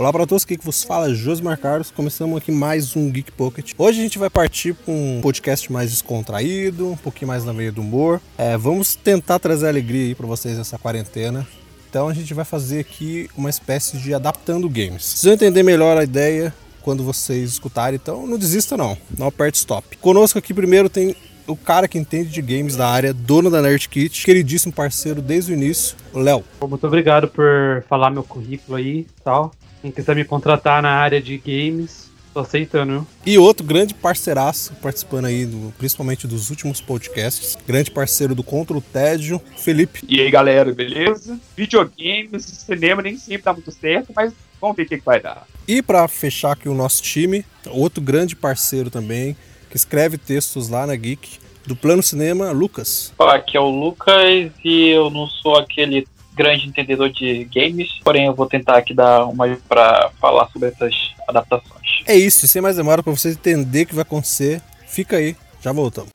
[0.00, 1.90] Olá para todos, aqui que vos fala Josmar Carlos.
[1.90, 3.74] Começamos aqui mais um Geek Pocket.
[3.76, 7.70] Hoje a gente vai partir para um podcast mais descontraído, um pouquinho mais na meio
[7.70, 8.18] do humor.
[8.38, 11.46] É, vamos tentar trazer alegria aí para vocês nessa quarentena.
[11.90, 15.04] Então a gente vai fazer aqui uma espécie de adaptando games.
[15.04, 19.58] Vocês vão entender melhor a ideia quando vocês escutarem, então não desista não, não aperte
[19.58, 19.98] stop.
[19.98, 21.14] Conosco aqui primeiro tem
[21.46, 25.52] o cara que entende de games da área, dono da Nerd Kit, queridíssimo parceiro desde
[25.52, 26.42] o início, Léo.
[26.66, 29.52] Muito obrigado por falar meu currículo aí e tal.
[29.82, 33.06] Quem quiser me contratar na área de games, tô aceitando, viu?
[33.24, 38.76] E outro grande parceiraço participando aí, do, principalmente dos últimos podcasts, grande parceiro do Contra
[38.76, 40.02] o Tédio, Felipe.
[40.06, 41.40] E aí, galera, beleza?
[41.56, 45.46] Videogames, cinema nem sempre dá muito certo, mas vamos ver o que, que vai dar.
[45.66, 49.34] E para fechar aqui o nosso time, outro grande parceiro também,
[49.70, 53.12] que escreve textos lá na Geek, do Plano Cinema, Lucas.
[53.18, 56.06] Aqui é o Lucas e eu não sou aquele
[56.40, 60.94] grande entendedor de games, porém eu vou tentar aqui dar uma para falar sobre essas
[61.28, 62.02] adaptações.
[62.06, 65.70] É isso, sem mais demora para você entender o que vai acontecer, fica aí, já
[65.70, 66.10] voltamos.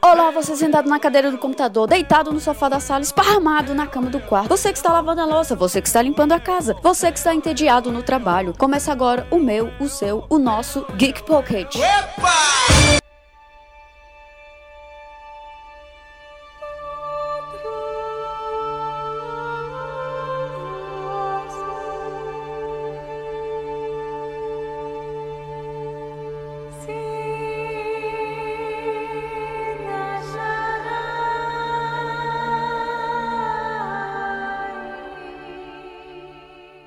[0.00, 4.10] Olá, você sentado na cadeira do computador, deitado no sofá da sala, esparramado na cama
[4.10, 4.48] do quarto.
[4.48, 7.34] Você que está lavando a louça, você que está limpando a casa, você que está
[7.34, 8.54] entediado no trabalho.
[8.56, 11.76] Começa agora o meu, o seu, o nosso Geek Pocket.
[11.76, 13.07] Epa!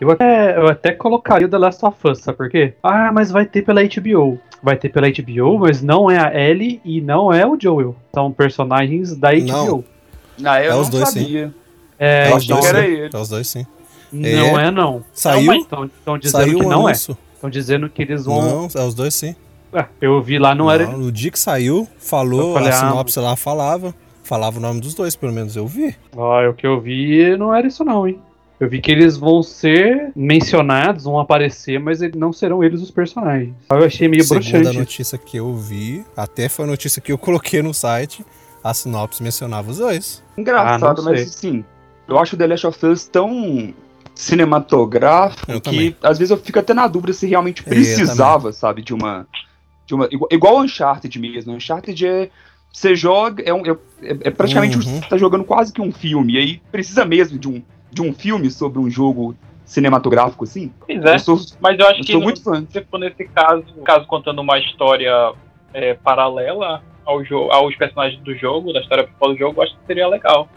[0.01, 2.73] Eu até, eu até colocaria o The Last of Us, sabe por quê?
[2.81, 4.39] Ah, mas vai ter pela HBO.
[4.63, 7.95] Vai ter pela HBO, mas não é a Ellie e não é o Joel.
[8.11, 9.85] São personagens da HBO.
[10.39, 11.53] Não, ah, eu É não os dois, sabia.
[11.99, 12.91] É, é, os então, dois, era sim.
[12.91, 13.09] ele.
[13.13, 13.67] é os dois sim.
[14.11, 15.03] não é, não.
[15.13, 16.91] Saiu, Estão dizendo saiu que não é.
[16.93, 17.17] anúncio.
[17.35, 18.41] Estão dizendo que eles vão.
[18.41, 19.35] Não, é os dois sim.
[19.71, 20.87] Ah, eu vi lá, não, era.
[20.87, 24.95] No dia que saiu, falou, falei, a ah, sinopse lá falava, falava o nome dos
[24.95, 25.95] dois, pelo menos eu vi.
[26.17, 28.19] Ah, o que eu vi não era isso, não, hein?
[28.61, 33.55] Eu vi que eles vão ser mencionados, vão aparecer, mas não serão eles os personagens.
[33.69, 34.77] Eu achei meio Segundo a broxante.
[34.77, 38.23] notícia que eu vi, até foi a notícia que eu coloquei no site,
[38.63, 40.23] a sinopse mencionava os dois.
[40.37, 41.65] Engraçado, Ah, mas assim,
[42.07, 43.73] eu acho o The Last of Us tão
[44.13, 45.95] cinematográfico Eu que também.
[46.03, 49.27] às vezes eu fico até na dúvida se realmente Eu precisava, sabe, de uma.
[49.87, 51.53] De uma igual, igual o Uncharted mesmo.
[51.53, 52.29] Uncharted é.
[52.71, 53.43] Você joga.
[53.43, 54.81] É, um, é, é praticamente Uhum.
[54.83, 56.33] você tá jogando quase que um filme.
[56.33, 57.61] E aí precisa mesmo de um,
[57.91, 59.35] de um filme sobre um jogo
[59.65, 60.71] cinematográfico assim.
[60.85, 62.65] Pois é, Eu sou, mas eu acho eu que sou muito fã.
[62.69, 65.33] se for nesse caso, caso contando uma história
[65.73, 69.73] é, paralela ao jogo, aos personagens do jogo, da história principal do jogo, eu acho
[69.73, 70.47] que seria legal.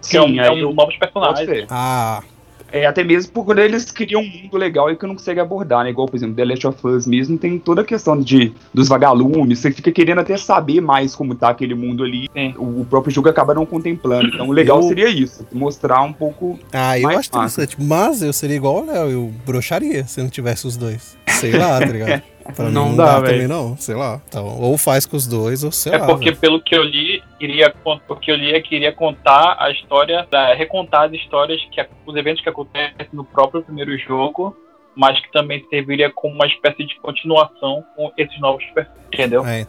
[0.00, 1.66] Porque é um, é um eu novos personagens.
[1.70, 2.22] Ah,
[2.72, 5.84] É, até mesmo por quando eles criam um mundo legal e que não consegue abordar,
[5.84, 5.90] né?
[5.90, 9.58] Igual, por exemplo, The Last of Us mesmo tem toda a questão de, dos vagalumes,
[9.58, 12.28] você fica querendo até saber mais como tá aquele mundo ali.
[12.32, 12.54] Sim.
[12.56, 14.28] O, o próprio jogo acaba não contemplando.
[14.28, 16.58] Então o legal Eu- seria isso, mostrar um pouco.
[16.72, 20.66] ah eu acho interessante, mas eu seria igual o Léo, eu broxaria se não tivesse
[20.66, 21.16] os dois.
[21.28, 22.22] Sei lá, tá ligado?
[22.54, 24.20] Pra mim Não não dá, dá, também não, sei lá.
[24.28, 26.06] Então, ou faz com os dois, ou sei É lá.
[26.06, 26.36] porque velho.
[26.36, 29.70] pelo que eu li, iria con- o que eu li é que iria contar a
[29.70, 34.56] história, da- recontar as histórias que os eventos que acontecem no próprio primeiro jogo,
[34.94, 39.46] mas que também serviria como uma espécie de continuação com esses novos personagens, entendeu?
[39.46, 39.66] É,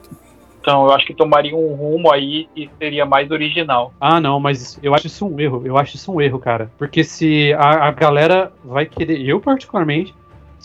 [0.60, 3.94] Então eu acho que tomaria um rumo aí que seria mais original.
[4.00, 5.62] Ah, não, mas eu acho isso um erro.
[5.66, 6.72] Eu acho isso um erro, cara.
[6.78, 10.14] Porque se a, a galera vai querer, eu particularmente,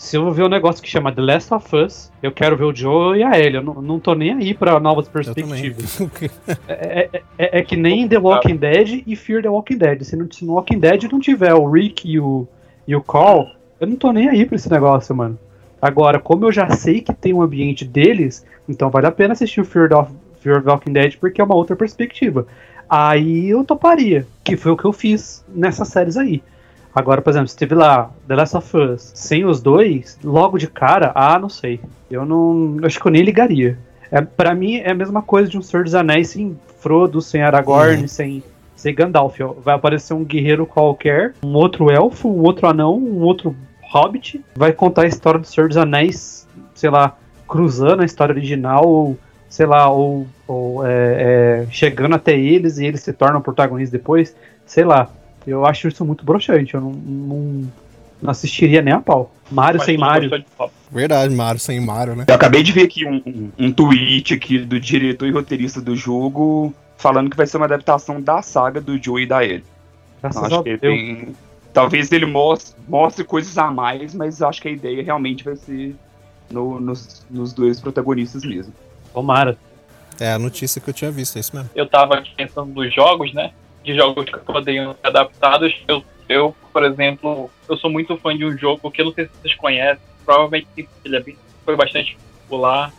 [0.01, 2.73] se eu ver um negócio que chama The Last of Us, eu quero ver o
[2.73, 3.55] Joe e a Ellie.
[3.55, 5.99] Eu não, não tô nem aí pra novas perspectivas.
[6.69, 10.01] É, é- é- é que nem The Walking Dead e Fear the Walking Dead.
[10.03, 12.47] Se, não, se no Walking Dead não tiver o Rick e o,
[12.87, 13.47] e o Carl,
[13.77, 15.37] eu não tô nem aí pra esse negócio, mano.
[15.81, 19.59] Agora, como eu já sei que tem um ambiente deles, então vale a pena assistir
[19.59, 20.05] o Fear the,
[20.39, 22.47] Fear the Walking Dead porque é uma outra perspectiva.
[22.89, 26.41] Aí eu toparia, que foi o que eu fiz nessas séries aí.
[26.93, 30.67] Agora, por exemplo, se teve lá The Last of Us sem os dois, logo de
[30.67, 31.79] cara, ah, não sei.
[32.09, 32.77] Eu não.
[32.83, 33.77] Acho que eu nem ligaria.
[34.11, 37.41] É, para mim é a mesma coisa de um Senhor dos Anéis sem Frodo, sem
[37.43, 38.07] Aragorn, Uhum.
[38.07, 38.43] sem,
[38.75, 39.39] sem Gandalf.
[39.41, 39.53] ó.
[39.63, 44.43] Vai aparecer um guerreiro qualquer, um outro elfo, um outro anão, um outro hobbit.
[44.55, 47.15] Vai contar a história do Senhor dos Anéis, sei lá,
[47.47, 52.85] cruzando a história original, ou sei lá, ou, ou, é, é, chegando até eles e
[52.85, 54.35] eles se tornam protagonistas depois.
[54.65, 55.09] Sei lá.
[55.47, 56.73] Eu acho isso muito broxante.
[56.75, 57.71] Eu não, não,
[58.21, 59.31] não assistiria nem a pau.
[59.51, 60.43] Mario Mas sem Mario.
[60.91, 62.25] Verdade, Mario sem Mario, né?
[62.27, 65.95] Eu acabei de ver aqui um, um, um tweet aqui do diretor e roteirista do
[65.95, 69.63] jogo falando que vai ser uma adaptação da saga do Joe e da Ellie.
[70.19, 70.81] Então, Graças acho a que Deus.
[70.81, 71.35] tem,
[71.71, 75.95] Talvez ele mostre, mostre coisas a mais, mas acho que a ideia realmente vai ser
[76.51, 78.73] no- nos, nos dois protagonistas mesmo.
[79.13, 79.55] Tomara.
[80.19, 81.69] É a notícia que eu tinha visto, é isso mesmo.
[81.73, 83.51] eu tava aqui pensando nos jogos, né?
[83.83, 85.73] De jogos que poderiam ser adaptados.
[85.87, 89.25] Eu, eu, por exemplo, eu sou muito fã de um jogo que eu não sei
[89.25, 90.67] se vocês conhecem, provavelmente
[91.05, 91.23] ele é
[91.65, 92.91] foi bastante popular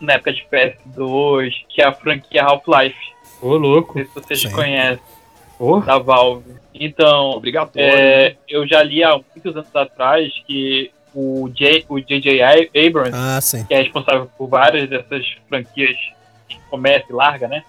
[0.00, 2.96] na época de PS2, que é a franquia Half-Life.
[3.42, 3.98] Ô, louco.
[3.98, 4.50] Não sei se vocês Sim.
[4.52, 5.02] conhecem,
[5.58, 6.54] Ô, da Valve.
[6.74, 7.88] Então, Obrigatório.
[7.90, 12.40] é, eu já li há muitos anos atrás que o J- o J.J.
[12.86, 15.96] Abrams Ah, que é responsável por várias dessas franquias
[16.48, 17.64] que começa e larga, né?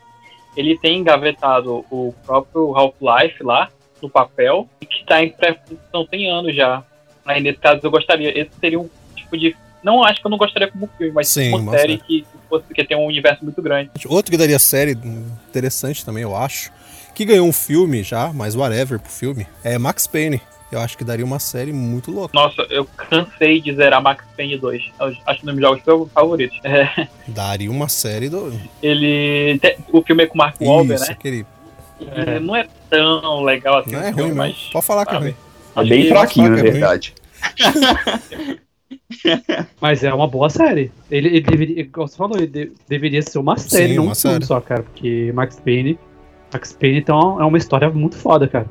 [0.56, 3.70] Ele tem engavetado o próprio Half-Life lá
[4.02, 6.84] no papel e que está em pré-produção tem anos já.
[7.26, 10.38] Aí nesse caso eu gostaria, esse seria um tipo de não acho que eu não
[10.38, 13.90] gostaria como filme, mas Sim, uma série que fosse que tem um universo muito grande.
[14.08, 16.72] Outro que daria série interessante também, eu acho,
[17.16, 20.42] que ganhou um filme já, mas whatever pro filme, é Max Payne.
[20.72, 22.32] Eu acho que daria uma série muito louca.
[22.34, 24.92] Nossa, eu cansei de zerar Max Payne 2.
[25.00, 26.60] Eu acho que um dos meus jogos favoritos.
[26.64, 28.54] É, Daria uma série do.
[28.82, 29.60] ele
[29.92, 31.18] o filme é com o Mark Wahlberg, Isso, né?
[31.18, 31.46] aquele.
[32.16, 33.92] É, não é tão legal assim.
[33.92, 34.70] Não é ruim, mas mas.
[34.72, 35.36] Pode falar que é ruim.
[35.74, 37.14] Tá bem Ele- fraquinho, na é verdade.
[39.82, 40.92] Mas é uma boa série.
[41.10, 44.12] Ele, ele deveria, como você falou, ele de- deveria ser uma série, Sim, não uma
[44.12, 44.46] um filme série.
[44.46, 44.84] só, cara.
[44.84, 46.00] Porque Max Payne.
[46.54, 48.68] Max Payne, então, é uma história muito foda, cara.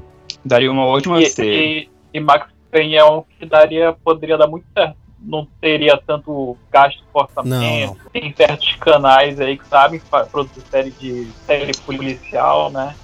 [0.48, 1.48] Daria uma ótima série.
[1.48, 4.96] E, e, e Max Payne é um que daria, poderia dar muito certo.
[5.20, 7.96] Não teria tanto gasto com orçamento.
[8.12, 10.00] Tem certos canais aí que sabem
[10.30, 12.94] produzir série de série policial, né?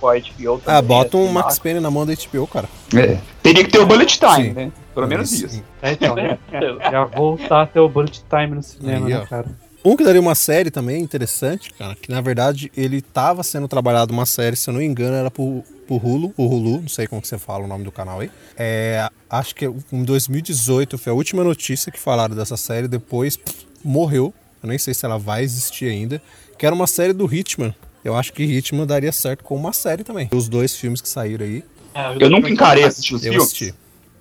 [0.00, 0.62] Com a HBO também.
[0.66, 2.68] Ah, bota um assim, Max Payne na mão da HBO, cara.
[2.96, 3.18] É.
[3.42, 4.52] Teria que ter o bullet time, Sim.
[4.52, 4.72] né?
[4.94, 5.62] Pelo menos isso.
[5.82, 6.14] É, então,
[6.50, 6.78] certeza.
[6.90, 9.67] Já voltar a ter o bullet time no cinema, Aí, né, cara?
[9.88, 14.12] Um que daria uma série também interessante, cara, que na verdade ele tava sendo trabalhado
[14.12, 17.06] uma série, se eu não me engano, era pro, pro Hulu, o Hulu, não sei
[17.06, 18.30] como que você fala o nome do canal aí.
[18.56, 23.66] É, acho que em 2018 foi a última notícia que falaram dessa série, depois pff,
[23.82, 24.34] morreu.
[24.62, 26.20] Eu nem sei se ela vai existir ainda,
[26.58, 27.74] que era uma série do Hitman.
[28.04, 30.28] Eu acho que Hitman daria certo com uma série também.
[30.32, 31.64] Os dois filmes que saíram aí,
[31.94, 33.46] É, Eu nunca encarei assistir os eu filmes.
[33.48, 33.74] assisti.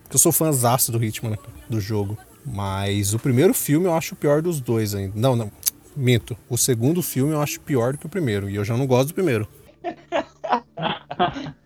[0.03, 1.37] Porque eu sou fãzaço do Hitman, né,
[1.69, 2.17] do jogo.
[2.49, 5.11] Mas o primeiro filme eu acho o pior dos dois ainda.
[5.15, 5.51] Não, não.
[5.95, 6.37] Minto.
[6.49, 8.49] O segundo filme eu acho pior do que o primeiro.
[8.49, 9.47] E eu já não gosto do primeiro.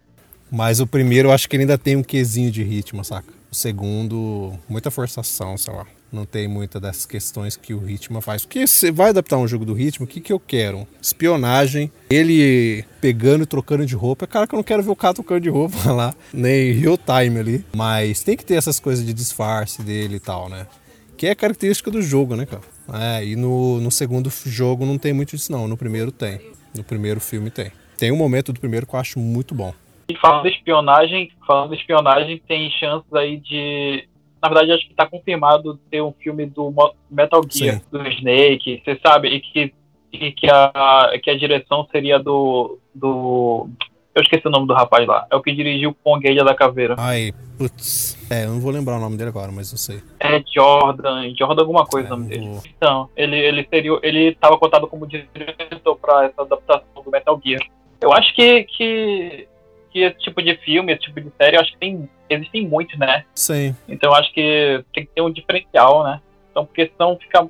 [0.50, 3.32] Mas o primeiro eu acho que ele ainda tem um quesinho de ritmo, saca?
[3.52, 5.86] O segundo, muita forçação, sei lá.
[6.12, 8.46] Não tem muita dessas questões que o ritmo faz.
[8.46, 10.86] Porque você vai adaptar um jogo do ritmo, o que, que eu quero?
[11.02, 14.26] Espionagem, ele pegando e trocando de roupa.
[14.26, 16.98] É cara que eu não quero ver o cara trocando de roupa lá, nem real
[16.98, 17.66] time ali.
[17.74, 20.68] Mas tem que ter essas coisas de disfarce dele e tal, né?
[21.18, 22.64] Que é característica do jogo, né, cara?
[22.94, 25.68] É, e no, no segundo jogo não tem muito disso, não.
[25.68, 26.42] No primeiro tem.
[26.76, 27.72] No primeiro filme tem.
[27.98, 29.74] Tem um momento do primeiro que eu acho muito bom.
[30.10, 34.08] E falando de espionagem, falando de espionagem, tem chances aí de.
[34.42, 36.74] Na verdade, acho que tá confirmado ter um filme do
[37.10, 37.82] Metal Gear, Sim.
[37.92, 39.74] do Snake, você sabe, e que,
[40.12, 42.80] e que, a, que a direção seria do.
[42.94, 43.70] do.
[44.14, 45.26] Eu esqueci o nome do rapaz lá.
[45.32, 46.96] É o que dirigiu Kong a Ilha da Caveira.
[46.98, 48.18] Ai, putz.
[48.30, 50.02] É, eu não vou lembrar o nome dele agora, mas eu sei.
[50.20, 52.46] É Jordan, Jordan alguma coisa É, o nome dele.
[52.48, 53.98] vou- Então, ele, ele seria.
[54.04, 57.62] Ele tava cotado como diretor pra essa adaptação do Metal Gear.
[58.02, 59.48] Eu acho que, que,
[59.92, 62.98] que esse tipo de filme, esse tipo de série, eu acho que tem, existem muitos,
[62.98, 63.26] né?
[63.36, 63.76] Sim.
[63.88, 66.22] Então eu acho que tem que ter um diferencial, né?
[66.52, 67.48] Então, porque senão fica,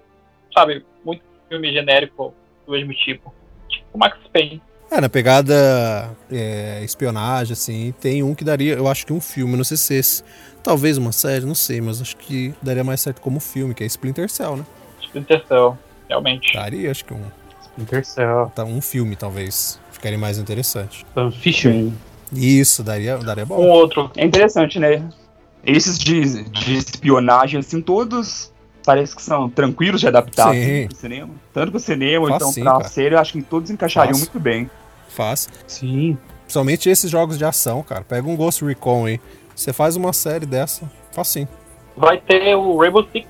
[0.53, 2.33] sabe, muito filme genérico
[2.65, 3.33] do mesmo tipo.
[3.67, 4.61] Tipo Max Payne.
[4.89, 9.55] É, na pegada é, espionagem, assim, tem um que daria, eu acho que um filme,
[9.55, 10.23] não sei se esse.
[10.61, 13.87] Talvez uma série, não sei, mas acho que daria mais certo como filme, que é
[13.87, 14.65] Splinter Cell, né?
[15.01, 15.77] Splinter Cell,
[16.09, 16.53] realmente.
[16.53, 17.23] Daria, acho que um,
[17.61, 18.51] Splinter Cell.
[18.53, 19.79] tá, um filme, talvez.
[19.91, 21.05] Ficaria mais interessante.
[21.13, 21.91] Sam Fisher.
[22.33, 23.67] Isso, daria, daria Um bom.
[23.67, 24.09] outro.
[24.15, 25.03] É interessante, né?
[25.65, 28.51] Esses de, de espionagem, assim, todos
[28.85, 30.59] parece que são tranquilos de adaptar Sim.
[30.61, 31.29] assim, pro cinema.
[31.53, 32.87] Tanto pro cinema, ou então Facinho, pra cara.
[32.87, 34.25] série, eu acho que todos encaixariam Fácil.
[34.31, 34.69] muito bem.
[35.09, 35.47] Faz.
[35.67, 36.17] Sim.
[36.43, 38.01] Principalmente esses jogos de ação, cara.
[38.03, 39.19] Pega um Ghost Recon aí.
[39.55, 41.47] Você faz uma série dessa, facinho.
[41.95, 43.27] Vai ter o Rainbow Six,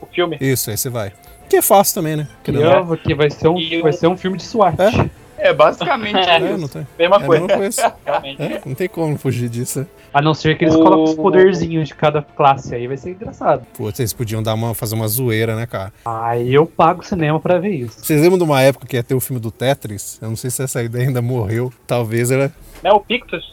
[0.00, 0.36] o filme.
[0.40, 1.12] Isso, aí você vai.
[1.48, 2.28] Que é fácil também, né?
[2.42, 4.74] Que, é, que vai, ser um, E vai o- ser um filme de SWAT.
[4.80, 5.10] É?
[5.38, 6.58] É, basicamente É, É, isso.
[6.58, 6.86] não tem.
[6.98, 7.94] Mesma É a coisa, mesma coisa.
[8.04, 8.42] realmente.
[8.42, 9.80] É, não tem como fugir disso.
[9.80, 9.86] né?
[10.12, 12.74] A não ser que eles O- colocam os poderzinhos de cada classe.
[12.74, 13.64] Aí vai ser engraçado.
[13.76, 15.92] Pô, vocês podiam dar uma, fazer uma zoeira, né, cara?
[16.04, 17.98] Aí eu pago o cinema pra ver isso.
[18.04, 20.18] Vocês lembram de uma época que ia ter o filme do Tetris?
[20.20, 21.72] Eu não sei se essa ideia ainda morreu.
[21.86, 22.50] Talvez ela.
[22.82, 23.52] É o Pixels?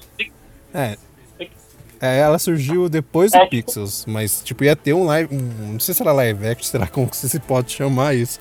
[0.74, 0.96] É.
[2.06, 5.34] É, ela surgiu depois do É, tipo- Pixels, mas tipo, ia ter um live.
[5.36, 8.40] um- não sei se era live action, será como que se pode chamar isso?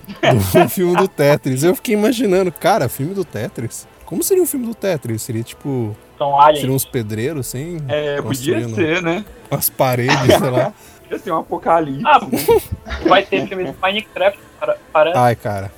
[0.52, 1.62] Do filme do Tetris.
[1.62, 3.86] Eu fiquei imaginando, cara, filme do Tetris?
[4.04, 5.22] Como seria um filme do Tetris?
[5.22, 6.60] Seria tipo São aliens.
[6.60, 7.78] Seriam uns pedreiros, assim?
[7.88, 9.24] É, podia ser, né?
[9.50, 10.72] Umas paredes, sei lá.
[11.04, 12.02] Podia ser um apocalipse.
[12.06, 12.18] Ah,
[13.06, 15.70] vai ter filme de Minecraft para, para Ai, cara.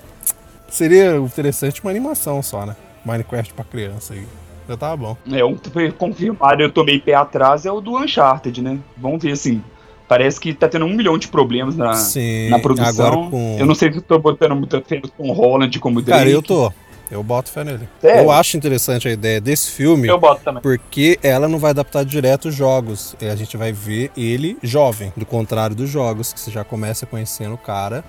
[0.69, 2.76] Seria interessante uma animação só, né?
[3.05, 4.25] Minecraft pra criança aí.
[4.69, 5.17] Já tava bom.
[5.33, 8.79] É, um que foi confirmado, eu tomei pé atrás, é o do Uncharted, né?
[8.97, 9.63] Vamos ver, assim,
[10.09, 12.89] parece que tá tendo um milhão de problemas na, Sim, na produção.
[13.07, 13.57] agora com...
[13.59, 16.19] Eu não sei se eu tô botando muita fé no Tom Holland como Drake.
[16.19, 16.73] Cara, eu tô.
[17.09, 17.89] Eu boto fé nele.
[18.01, 18.23] Sério?
[18.23, 20.61] Eu acho interessante a ideia desse filme, eu boto também.
[20.61, 23.15] porque ela não vai adaptar direto os jogos.
[23.21, 27.07] E a gente vai ver ele jovem, do contrário dos jogos, que você já começa
[27.07, 28.05] conhecendo o cara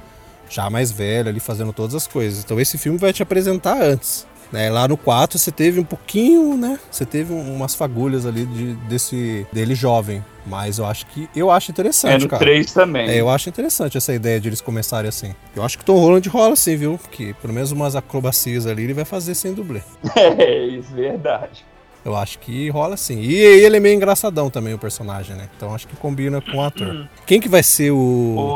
[0.50, 2.44] já mais velho ali fazendo todas as coisas.
[2.44, 4.26] Então esse filme vai te apresentar antes.
[4.51, 4.70] Né?
[4.70, 6.80] Lá no 4 você teve um pouquinho, né?
[6.89, 10.24] Você teve um- umas fagulhas ali de, desse dele jovem.
[10.46, 12.39] Mas eu acho que eu acho É interessante, no cara.
[12.39, 13.10] 3 também.
[13.10, 15.36] É, eu acho interessante essa ideia de eles começarem assim.
[15.54, 16.98] Eu acho que o Tom Holland rola assim, viu?
[16.98, 19.82] Porque pelo menos umas acrobacias ali ele vai fazer sem dublê.
[20.16, 21.66] É, isso, verdade.
[22.06, 23.20] Eu acho que rola assim.
[23.20, 25.50] E ele é meio engraçadão também, o personagem, né?
[25.58, 27.10] Então acho que combina com o ator.
[27.25, 27.98] Quem que vai ser o.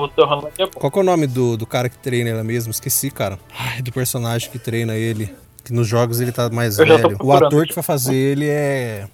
[0.03, 0.71] O Tom Holland é bom.
[0.79, 2.71] Qual que é o nome do, do cara que treina ele mesmo?
[2.71, 3.38] Esqueci, cara.
[3.53, 5.36] Ai, do personagem que treina ele.
[5.63, 7.17] Que nos jogos ele tá mais Eu velho.
[7.21, 9.07] O ator que vai fazer ele é.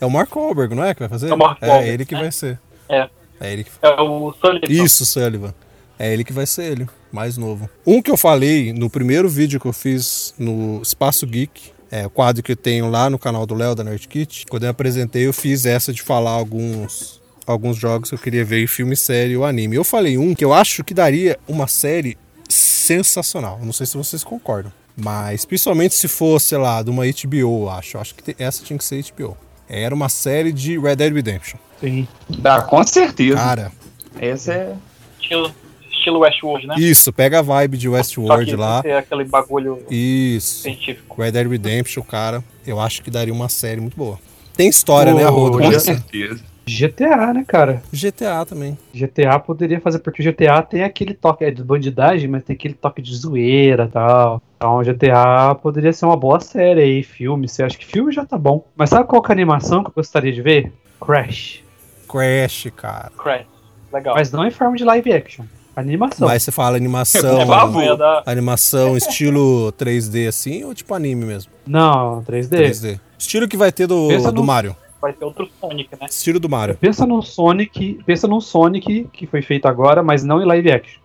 [0.00, 0.92] É o Mark Wahlberg, não é?
[0.94, 1.30] Que vai fazer?
[1.30, 2.20] É o Mark É ele que né?
[2.22, 2.58] vai ser.
[2.88, 3.08] É.
[3.40, 4.84] É ele que É o Sullivan.
[4.84, 5.54] isso, Sullivan.
[5.98, 7.68] É ele que vai ser ele, mais novo.
[7.86, 12.10] Um que eu falei no primeiro vídeo que eu fiz no Espaço Geek, é o
[12.10, 14.46] quadro que eu tenho lá no canal do Léo da Nerd Kit.
[14.50, 18.62] Quando eu apresentei, eu fiz essa de falar alguns alguns jogos que eu queria ver
[18.62, 19.76] em filme, série ou anime.
[19.76, 22.16] Eu falei um que eu acho que daria uma série
[22.48, 23.60] sensacional.
[23.62, 27.70] Não sei se vocês concordam, mas principalmente se fosse, sei lá, de uma HBO, eu
[27.70, 27.96] acho.
[27.96, 29.36] Eu acho que essa tinha que ser HBO.
[29.68, 31.58] Era uma série de Red Dead Redemption.
[31.80, 32.06] Sim.
[32.44, 33.36] Ah, com certeza.
[33.36, 33.72] Cara,
[34.20, 34.74] Essa é.
[35.20, 35.54] Estilo,
[35.90, 36.74] estilo Westworld, né?
[36.78, 38.80] isso, pega a vibe de Westworld lá.
[38.80, 40.62] aquele bagulho Isso.
[40.62, 41.20] científico.
[41.20, 44.18] Red Dead Redemption, cara, eu acho que daria uma série muito boa.
[44.54, 46.40] Tem história, Ô, né, rodo Com certeza.
[46.66, 47.82] GTA, né, cara?
[47.92, 48.76] GTA também.
[48.94, 52.74] GTA poderia fazer, porque o GTA tem aquele toque é de bandidagem, mas tem aquele
[52.74, 54.42] toque de zoeira e tal.
[54.56, 57.46] Então o GTA poderia ser uma boa série aí, filme.
[57.48, 58.64] Você acha que filme já tá bom.
[58.76, 60.72] Mas sabe qual que é a animação que eu gostaria de ver?
[61.04, 61.62] Crash.
[62.08, 63.10] Crash, cara.
[63.16, 63.46] Crash.
[63.92, 64.14] Legal.
[64.14, 65.44] Mas não em forma de live action.
[65.76, 66.28] Animação.
[66.28, 67.38] Mas você fala animação.
[67.38, 67.82] Por favor.
[67.82, 71.50] Ia dar- Animação estilo 3D assim ou tipo anime mesmo?
[71.66, 72.48] Não, 3D.
[72.50, 73.00] 3D.
[73.18, 74.76] Estilo que vai ter do, Pensa do no- Mario.
[75.04, 76.06] Vai ter outro Sonic, né?
[76.08, 76.76] Estilo do Mario.
[76.76, 80.98] Pensa no Sonic, pensa no Sonic que foi feito agora, mas não em live action.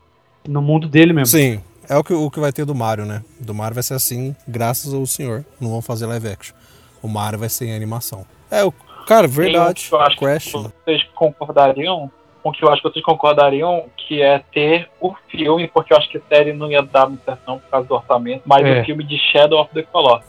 [0.47, 1.37] No mundo dele mesmo.
[1.37, 3.21] Sim, é o que, o que vai ter do Mario, né?
[3.41, 5.43] Do Mario vai ser assim, graças ao senhor.
[5.59, 6.55] Não vão fazer live action.
[7.03, 8.25] O Mario vai ser em animação.
[8.49, 8.71] É, o
[9.05, 9.89] cara, verdade.
[9.89, 10.45] Que eu acho Crash.
[10.45, 10.51] que
[10.85, 12.09] vocês concordariam,
[12.41, 16.09] com que eu acho que vocês concordariam, que é ter o filme, porque eu acho
[16.09, 18.81] que a série não ia dar muitação por causa do orçamento, mas É.
[18.81, 20.25] o filme de Shadow of the Colossus.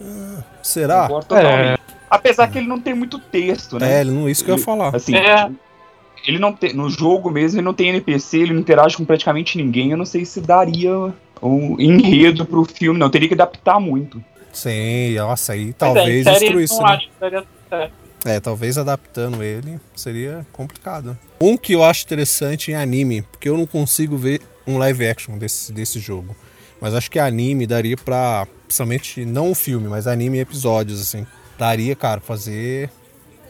[0.63, 1.03] Será?
[1.03, 1.81] Concordo totalmente.
[2.11, 3.99] Apesar que ele não tem muito texto, né?
[3.99, 4.95] É, ele não, isso que eu ia falar.
[4.95, 5.49] Assim, É.
[6.27, 6.73] ele não tem.
[6.75, 9.93] No jogo mesmo, ele não tem NPC, ele não interage com praticamente ninguém.
[9.93, 10.93] Eu não sei se daria
[11.41, 13.09] um enredo pro filme, não.
[13.09, 14.23] Teria que adaptar muito.
[14.53, 16.95] Sim, nossa, aí Mas talvez é, destruísse, não né?
[16.95, 17.93] acho que daria certo.
[18.25, 21.19] É, talvez adaptando ele seria complicado.
[21.41, 25.39] Um que eu acho interessante em anime, porque eu não consigo ver um live action
[25.39, 26.37] desse, desse jogo.
[26.81, 31.27] Mas acho que anime daria pra, principalmente não um filme, mas anime em episódios, assim.
[31.59, 32.91] Daria, cara, fazer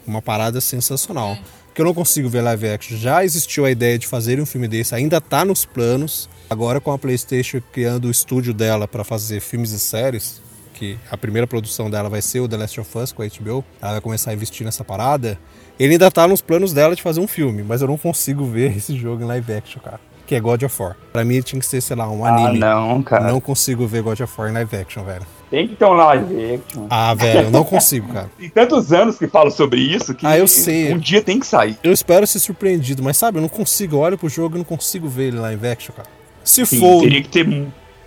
[0.06, 1.36] uma parada sensacional.
[1.66, 2.96] Porque eu não consigo ver live action.
[2.96, 6.28] Já existiu a ideia de fazer um filme desse, ainda tá nos planos.
[6.48, 10.42] Agora com a PlayStation criando o estúdio dela pra fazer filmes e séries,
[10.80, 13.62] que a primeira produção dela vai ser o The Last of Us com a HBO,
[13.82, 15.38] ela vai começar a investir nessa parada.
[15.78, 18.74] Ele ainda tá nos planos dela de fazer um filme, mas eu não consigo ver
[18.78, 20.00] esse jogo em live action, cara.
[20.26, 20.96] Que é God of War.
[21.12, 22.62] Pra mim tinha que ser, sei lá, um anime.
[22.62, 23.30] Ah, não, cara.
[23.30, 25.26] Não consigo ver God of War em live action, velho.
[25.50, 26.86] Tem que ter um live action.
[26.88, 28.30] Ah, velho, eu não consigo, cara.
[28.38, 30.94] Tem tantos anos que falo sobre isso que Ah, eu sei.
[30.94, 31.76] um dia tem que sair.
[31.82, 33.96] Eu espero ser surpreendido, mas sabe, eu não consigo.
[33.96, 36.08] Eu olho pro jogo e não consigo ver ele live action, cara.
[36.44, 37.44] Se Sim, for teria que ter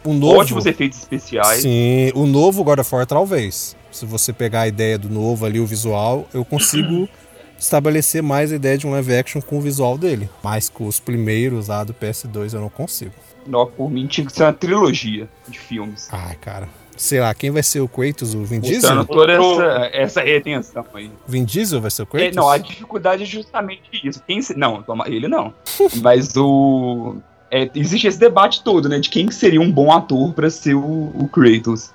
[0.03, 0.39] o novo.
[0.39, 1.61] ótimos efeitos especiais.
[1.61, 3.75] Sim, o novo God of War talvez.
[3.91, 7.07] Se você pegar a ideia do novo ali, o visual, eu consigo
[7.59, 10.29] estabelecer mais a ideia de um live action com o visual dele.
[10.43, 13.13] Mas com os primeiros lá do PS2 eu não consigo.
[13.45, 16.07] Não, por mim tinha que ser uma trilogia de filmes.
[16.11, 16.67] Ai, cara.
[16.95, 18.35] Sei lá, quem vai ser o Kratos?
[18.35, 18.95] O Vin Diesel?
[18.95, 21.09] Mostrando toda essa, essa retenção aí.
[21.27, 22.35] Vin Diesel vai ser o É, Kratos?
[22.35, 24.21] não, a dificuldade é justamente isso.
[24.27, 25.53] Quem se- Não, toma- ele não.
[26.01, 27.15] Mas o.
[27.55, 28.99] é, existe esse debate todo, né?
[28.99, 30.81] De quem que seria um bom ator pra ser o,
[31.15, 31.91] o Kratos.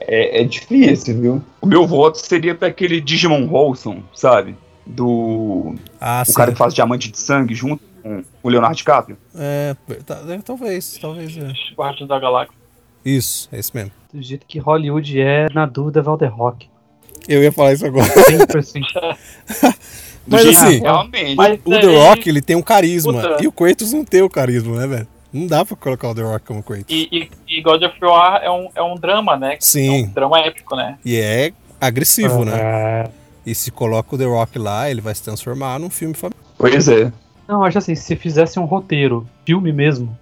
[0.00, 1.42] É, é difícil, viu?
[1.60, 4.54] O meu voto seria pra aquele Digimon Holson, sabe?
[4.86, 5.74] Do.
[6.00, 6.34] Ah, O sim.
[6.34, 9.16] cara que faz Diamante de Sangue junto com o Leonardo DiCaprio.
[9.34, 9.74] É,
[10.06, 11.36] tá- é, talvez, talvez.
[11.36, 11.52] É.
[11.76, 12.54] Guardiões da Galáxia.
[13.04, 13.90] Isso, é esse mesmo.
[14.12, 16.68] Do jeito que Hollywood é, na dúvida, Valderrock.
[17.28, 18.06] Eu ia falar isso agora.
[18.06, 18.80] Sempre assim.
[20.30, 21.34] Mas assim, realmente.
[21.34, 23.12] Mas O The Rock, ele tem um carisma.
[23.12, 23.42] Puta.
[23.42, 25.06] E o Kratos não tem o carisma, né, velho?
[25.32, 26.86] Não dá pra colocar o The Rock como Kratos.
[26.88, 29.54] E, e- e God of War é um, é um drama, né?
[29.54, 30.04] É Sim.
[30.04, 30.96] um drama épico, né?
[31.04, 32.52] E é agressivo, né?
[32.60, 33.10] É.
[33.46, 36.42] E se coloca o The Rock lá, ele vai se transformar num filme familiar.
[36.56, 37.12] Pois é.
[37.46, 40.16] Não, acho assim, se fizesse um roteiro, filme mesmo,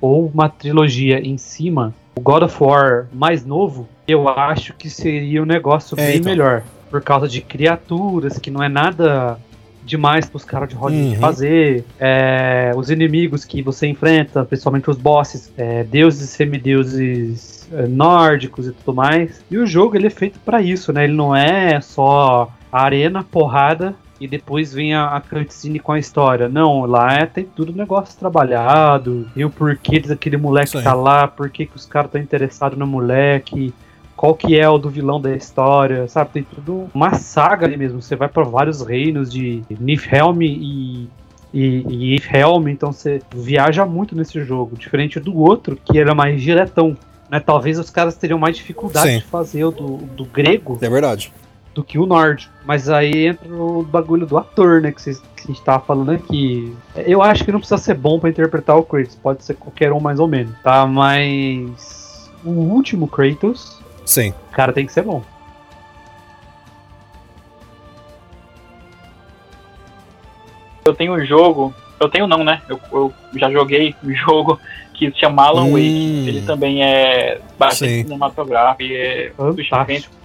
[0.00, 5.42] ou uma trilogia em cima, o God of War mais novo, eu acho que seria
[5.42, 6.30] um negócio É, bem então.
[6.30, 6.62] melhor.
[6.90, 9.38] Por causa de criaturas, que não é nada
[9.84, 11.20] demais pros caras de Hollywood Uhum.
[11.20, 11.84] fazer.
[11.98, 18.66] É, os inimigos que você enfrenta, principalmente os bosses, é, deuses e semideuses é, nórdicos
[18.66, 19.42] e tudo mais.
[19.50, 21.04] E o jogo ele é feito pra isso, né?
[21.04, 26.48] Ele não é só arena, porrada e depois vem a, a cutscene com a história.
[26.48, 31.48] Não, lá é, tem tudo negócio trabalhado, e o porquê daquele moleque tá lá, por
[31.48, 33.72] que que os caras estão interessados no moleque,
[34.20, 36.30] qual que é o do vilão da história, sabe?
[36.30, 38.02] Tem tudo uma saga ali mesmo.
[38.02, 41.08] Você vai pra vários reinos de Niflheim e
[41.54, 46.42] e, e Niflheim, então você viaja muito nesse jogo, diferente do outro que era mais
[46.42, 46.94] diretão.
[47.30, 47.40] Né?
[47.40, 49.18] Talvez os caras teriam mais dificuldade Sim.
[49.20, 51.32] de fazer o do, do grego É verdade.
[51.74, 52.52] do que o nórdico.
[52.66, 54.92] Mas aí entra o bagulho do ator, né?
[54.92, 56.76] Que, vocês- que a gente tava falando aqui.
[56.94, 59.98] Eu acho que não precisa ser bom pra interpretar o Kratos, pode ser qualquer um
[59.98, 60.86] mais ou menos, tá?
[60.86, 63.80] Mas o último Kratos,
[64.10, 64.34] Sim.
[64.50, 65.22] cara, tem que ser bom.
[70.84, 71.72] Eu tenho um jogo.
[72.00, 72.60] Eu tenho não, né?
[72.68, 74.58] Eu, eu já joguei um jogo
[74.94, 75.72] que se chama Alan Hum.
[75.72, 76.28] Wake.
[76.28, 78.02] Ele também é bastante Sim.
[78.02, 79.32] cinematográfico e é.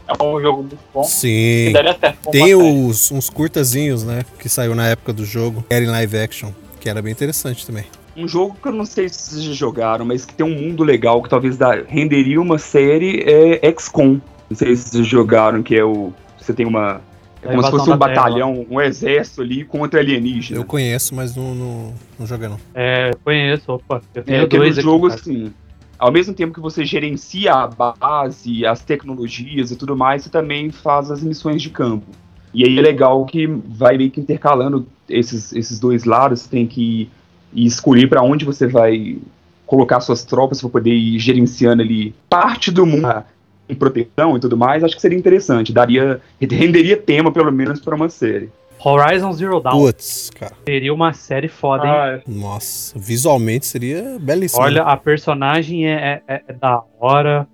[0.08, 1.04] É um jogo muito bom.
[1.04, 1.66] Sim.
[1.68, 4.24] Que daria certo como Tem os, uns curtazinhos, né?
[4.40, 7.66] Que saiu na época do jogo, que era em live action, que era bem interessante
[7.66, 7.86] também.
[8.16, 10.84] Um jogo que eu não sei se vocês já jogaram, mas que tem um mundo
[10.84, 14.20] legal que talvez dá- renderia uma série é XCOM.
[14.50, 16.14] Não sei se vocês jogaram, que é o.
[16.40, 17.02] Você tem uma.
[17.42, 17.98] É A como se fosse um Terra.
[17.98, 20.60] batalhão, um exército ali contra alienígena.
[20.60, 22.58] Eu conheço, mas não, não, não joguei não.
[22.74, 24.02] É, eu conheço, opa.
[24.16, 25.20] Eu É tenho aquele dois aqui, jogo cara.
[25.20, 25.54] assim.
[25.98, 30.70] Ao mesmo tempo que você gerencia a base, as tecnologias e tudo mais, você também
[30.72, 32.06] faz as missões de campo.
[32.54, 36.66] E aí é legal que vai meio que intercalando esses, esses dois lados, você tem
[36.68, 37.10] que
[37.56, 39.18] ir escolher para onde você vai
[39.66, 43.24] colocar suas tropas para poder ir gerenciando ali parte do mundo Ah.
[43.68, 44.84] em proteção e tudo mais.
[44.84, 48.50] Acho que seria interessante, daria renderia tema pelo menos para uma série.
[48.84, 50.54] Horizon Zero Dawn Putz, cara.
[50.64, 51.92] seria uma série foda, hein?
[51.94, 54.62] Ah, Nossa, visualmente seria belíssimo.
[54.62, 57.48] Olha, a personagem é, é- é da hora,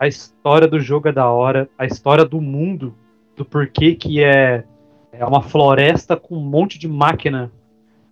[0.00, 2.92] a história do jogo é da hora, a história do mundo,
[3.36, 4.64] do porquê que é,
[5.12, 7.52] é uma floresta com um monte de máquina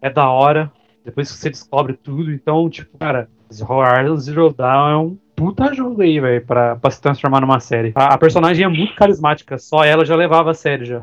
[0.01, 0.71] é da hora.
[1.05, 3.29] Depois que você descobre tudo, então, tipo, cara,
[3.69, 7.93] Horizon Zero Dawn é um puta jogo aí, velho, pra, pra se transformar numa série.
[7.95, 11.03] A, a personagem é muito carismática, só ela já levava a sério já.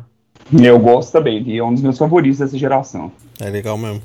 [0.51, 3.11] Eu gosto também, e é um dos meus favoritos dessa geração.
[3.39, 4.01] É legal mesmo.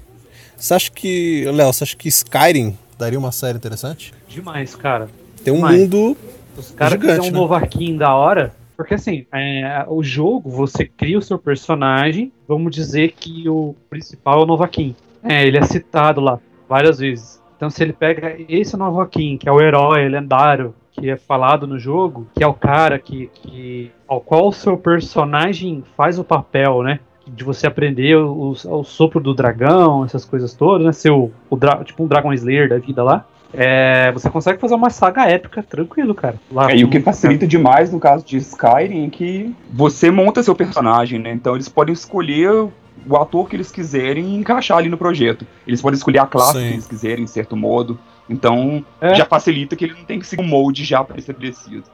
[0.56, 4.12] Você acha que, Léo, você acha que Skyrim daria uma série interessante?
[4.28, 5.08] Demais, cara.
[5.42, 5.80] Tem um Demais.
[5.80, 6.16] mundo.
[6.56, 7.30] Os caras que um né?
[7.30, 8.54] novaquinho da hora.
[8.76, 14.40] Porque assim, é, o jogo, você cria o seu personagem, vamos dizer que o principal
[14.40, 14.96] é o novaquinho.
[15.24, 17.42] É, ele é citado lá várias vezes.
[17.56, 21.78] Então se ele pega esse novaquinho, que é o herói lendário, que é falado no
[21.78, 26.82] jogo, que é o cara que, que ao qual o seu personagem faz o papel,
[26.82, 27.00] né?
[27.26, 30.92] De você aprender o, o sopro do dragão, essas coisas todas, né?
[30.92, 33.24] Ser o, o tipo um Dragon Slayer da vida lá.
[33.56, 36.34] É, você consegue fazer uma saga épica tranquilo, cara.
[36.50, 40.42] Lá É, e o que facilita demais no caso de Skyrim é que você monta
[40.42, 41.32] seu personagem, né?
[41.32, 42.68] Então eles podem escolher
[43.06, 45.46] o ator que eles quiserem encaixar ali no projeto.
[45.66, 46.66] Eles podem escolher a classe Sim.
[46.68, 47.98] que eles quiserem, de certo modo.
[48.28, 49.14] Então É.
[49.14, 51.84] já facilita que ele não tem que seguir um molde já pré-estabelecido.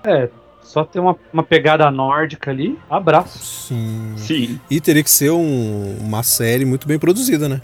[0.62, 3.38] Só ter uma, uma pegada nórdica ali, abraço.
[3.38, 4.12] Sim.
[4.16, 4.60] Sim.
[4.70, 7.60] E teria que ser um- uma série muito bem produzida, né?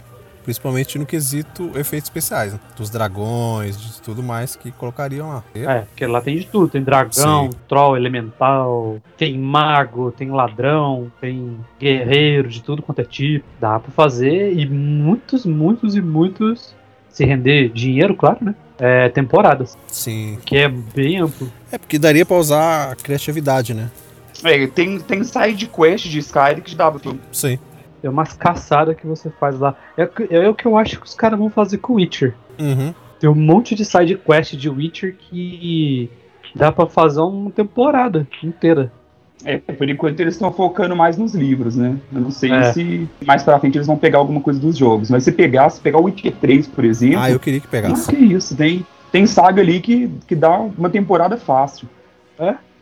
[0.47, 2.59] Principalmente no quesito efeitos especiais, né?
[2.77, 5.43] Dos dragões, de tudo mais que colocariam lá.
[5.53, 6.69] É, porque lá tem de tudo.
[6.69, 7.57] Tem dragão, Sim.
[7.67, 13.45] troll, elemental, tem mago, tem ladrão, tem guerreiro, de tudo quanto é tipo.
[13.59, 16.73] Dá pra fazer e muitos, muitos e muitos,
[17.09, 18.55] se render dinheiro, claro, né?
[18.79, 20.37] É, temporadas, Sim.
[20.45, 21.51] que é bem amplo.
[21.69, 23.91] É porque daria pra usar a criatividade, né?
[24.45, 27.01] É, tem, tem side quest de Skyrim que dá pra
[27.33, 27.59] Sim.
[28.03, 29.75] É umas caçadas que você faz lá.
[29.97, 32.35] É, o que- é o que eu acho que os caras vão fazer com Witcher.
[32.59, 32.93] Uhum.
[33.19, 36.09] Tem um monte de side quest de Witcher que
[36.55, 38.91] dá pra fazer uma temporada inteira.
[39.45, 41.95] É, por enquanto eles estão focando mais nos livros, né?
[42.13, 42.73] Eu não sei É.
[42.73, 45.09] se mais pra frente eles vão pegar alguma coisa dos jogos.
[45.11, 47.19] Mas se pegar, se pegar o Witcher 3, por exemplo.
[47.19, 47.93] Ah, eu queria que pegasse.
[47.93, 51.87] Nossa, que isso, tem, tem saga ali que, que dá uma temporada fácil.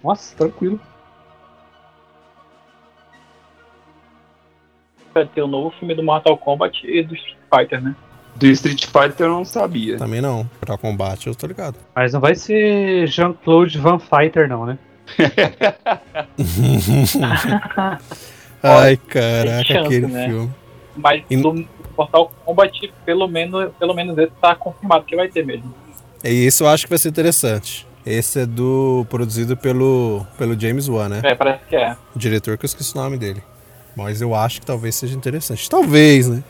[0.03, 0.79] Nossa, tranquilo.
[5.15, 7.95] Vai ter o novo filme do Mortal Kombat e do Street Fighter, né?
[8.35, 9.97] Do Street Fighter eu não sabia.
[9.97, 10.45] Também não.
[10.59, 11.77] Pra combate eu tô ligado.
[11.95, 14.77] Mas não vai ser Jean-Claude Van Fighter, não, né?
[18.61, 20.27] Ai, caraca, chance, aquele né?
[20.27, 20.51] filme.
[20.97, 21.65] Mas E- do
[21.97, 25.73] Mortal Kombat, pelo menos, pelo menos esse tá confirmado que vai ter mesmo.
[26.23, 27.87] E isso eu acho que vai ser interessante.
[28.05, 29.05] Esse é do.
[29.09, 31.21] produzido pelo, pelo James Wan, né?
[31.23, 31.95] É, parece que é.
[32.15, 33.41] O diretor que eu esqueci o nome dele.
[33.95, 35.69] Mas eu acho que talvez seja interessante.
[35.69, 36.43] Talvez, né?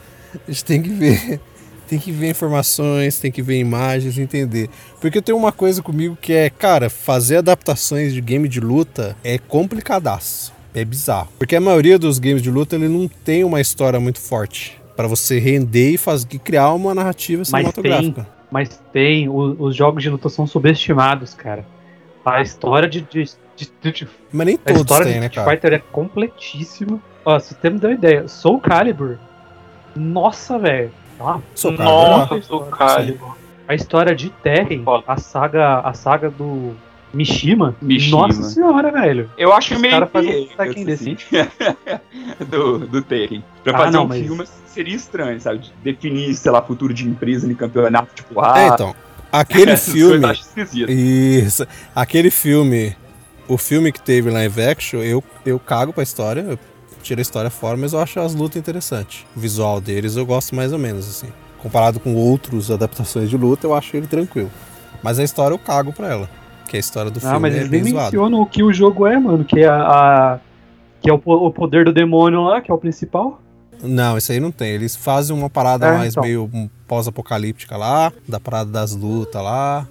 [0.48, 1.40] A gente tem que ver.
[1.88, 4.72] Tem que ver informações, tem que ver imagens, entender.
[5.00, 9.38] Porque tem uma coisa comigo que é, cara, fazer adaptações de game de luta é
[9.38, 10.52] complicadaço.
[10.74, 11.28] É bizarro.
[11.38, 15.08] Porque a maioria dos games de luta ele não tem uma história muito forte Pra
[15.08, 18.28] você render e, fazer, e criar uma narrativa Mas cinematográfica.
[18.50, 21.64] Mas tem, o- os jogos de luta são subestimados, cara.
[22.26, 25.48] A história de, de, de, de- Mas nem a todos história têm, de né, Street?
[25.50, 27.00] Fighter é completíssima.
[27.26, 29.18] Ó, se você me deu uma ideia, Soul Calibur.
[29.96, 30.92] Nossa, velho.
[31.20, 31.94] Ah, Soul Calibur,
[32.38, 33.38] Nossa, o Calibur.
[33.68, 34.32] a história de
[34.84, 35.04] Foda.
[35.08, 36.74] a saga, a saga do
[37.14, 37.76] Mishima.
[37.82, 38.28] Mishima.
[38.28, 39.30] Nossa senhora, velho.
[39.38, 41.18] Eu acho Os meio cara fazem um Tekken assim,
[42.50, 43.44] do, do Tekken.
[43.64, 45.60] Pra Ah, fazer não, um mas- filme seria estranho, sabe?
[45.60, 48.94] De Definir, sei lá, futuro de empresa no campeonato, tipo, ah, É, então.
[49.32, 50.20] Aquele filme.
[50.20, 50.92] coisas eu acho esquisito.
[50.92, 51.68] Isso.
[51.96, 52.96] Aquele filme.
[53.48, 56.42] O filme que teve live action, eu, eu cago pra história.
[56.42, 56.60] Eu
[57.06, 59.26] tiro a história fora, mas eu acho as lutas interessantes.
[59.36, 61.28] O visual deles eu gosto mais ou menos, assim.
[61.62, 64.52] Comparado com outros adaptações de luta, eu acho ele tranquilo.
[65.04, 66.30] Mas a história eu cago pra ela.
[66.68, 69.06] Que a história do Ah, filme mas é eles bem mencionam o que o jogo
[69.06, 69.46] é, mano.
[69.46, 70.40] Que é a.
[71.02, 73.40] que é o, o poder do demônio lá, que é o principal.
[73.84, 74.70] Não, isso aí não tem.
[74.72, 76.24] Eles fazem uma parada É, mais então.
[76.24, 76.50] meio
[76.88, 79.88] pós-apocalíptica lá, da parada das lutas lá.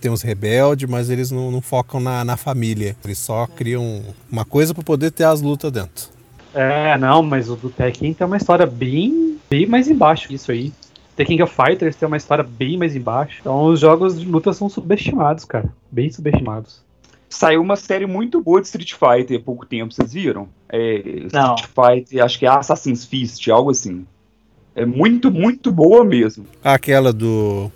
[0.00, 2.96] Tem uns rebeldes, mas eles não, não focam na, na família.
[3.04, 6.15] Eles só criam uma coisa pra poder ter as lutas dentro.
[6.56, 10.72] É, não, mas o do Tekken tem uma história bem, bem mais embaixo disso aí.
[11.14, 13.38] Tekken of Fighters tem uma história bem mais embaixo.
[13.42, 15.68] Então os jogos de luta são subestimados, cara.
[15.90, 16.80] Bem subestimados.
[17.28, 20.48] Saiu uma série muito boa de Street Fighter há pouco tempo, vocês viram?
[20.68, 21.56] É, Não.
[21.56, 24.06] Street Fighter, acho que é Assassin's Fist, algo assim.
[24.74, 26.46] É muito, muito boa mesmo.
[26.64, 27.70] Aquela do.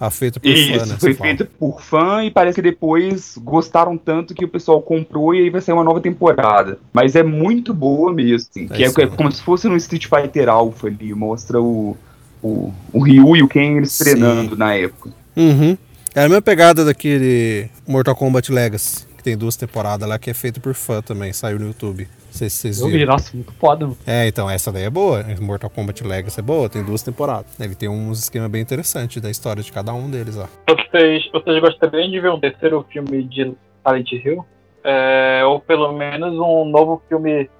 [0.00, 0.96] A feita por fã, Isso, né?
[0.98, 5.40] foi feita por fã e parece que depois gostaram tanto que o pessoal comprou e
[5.40, 6.78] aí vai sair uma nova temporada.
[6.90, 10.06] Mas é muito boa mesmo, assim, É que é, é como se fosse no Street
[10.06, 11.98] Fighter Alpha ali, mostra o,
[12.42, 14.04] o, o Ryu e o Ken eles Sim.
[14.04, 15.10] treinando na época.
[15.36, 15.76] Uhum.
[16.14, 20.34] É a mesma pegada daquele Mortal Kombat Legacy, que tem duas temporadas lá, que é
[20.34, 22.08] feito por fã também, saiu no YouTube.
[22.30, 23.12] Não sei se vocês Eu vi, viram.
[23.12, 23.98] nossa, muito foda, mano.
[24.06, 25.24] É, então, essa daí é boa.
[25.40, 27.58] Mortal Kombat Legacy é boa, tem duas temporadas.
[27.58, 30.48] Ele tem uns esquemas bem interessantes da história de cada um deles lá.
[30.68, 33.52] Vocês, vocês gostariam de ver um terceiro filme de
[33.86, 34.44] Silent Hill?
[34.84, 37.50] É, ou pelo menos um novo filme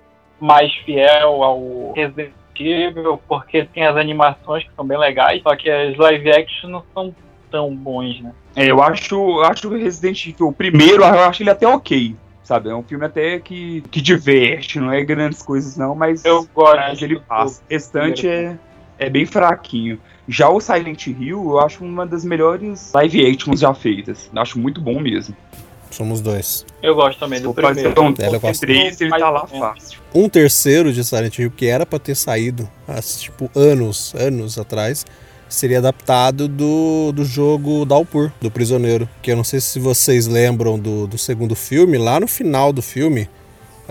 [0.41, 5.69] mais fiel ao Resident Evil, porque tem as animações que são bem legais, só que
[5.69, 7.15] as live action não são
[7.51, 8.33] tão bons, né?
[8.57, 12.15] É, eu acho, acho que o Resident Evil, o primeiro, eu acho ele até ok,
[12.51, 12.69] sabe?
[12.69, 16.77] É um filme até que, que diverte, não é grandes coisas não, mas, Eu gosto.
[16.77, 17.61] mas ele passa.
[17.61, 18.57] O restante é,
[18.99, 20.01] é bem fraquinho.
[20.27, 24.29] Já o Silent Hill, eu acho uma das melhores live actions já feitas.
[24.35, 25.37] Eu acho muito bom mesmo.
[25.93, 26.67] Somos dois.
[26.83, 27.91] Eu gosto também do primeiro.
[28.03, 28.67] um Ela top gosta.
[28.67, 30.01] 3, ele tá lá fácil.
[30.13, 35.05] Um terceiro de Silent Hill, que era pra ter saído há, tipo, anos, anos atrás,
[35.51, 39.09] seria adaptado do, do jogo Dalpur, do Prisioneiro.
[39.21, 42.81] Que eu não sei se vocês lembram do, do segundo filme, lá no final do
[42.81, 43.29] filme,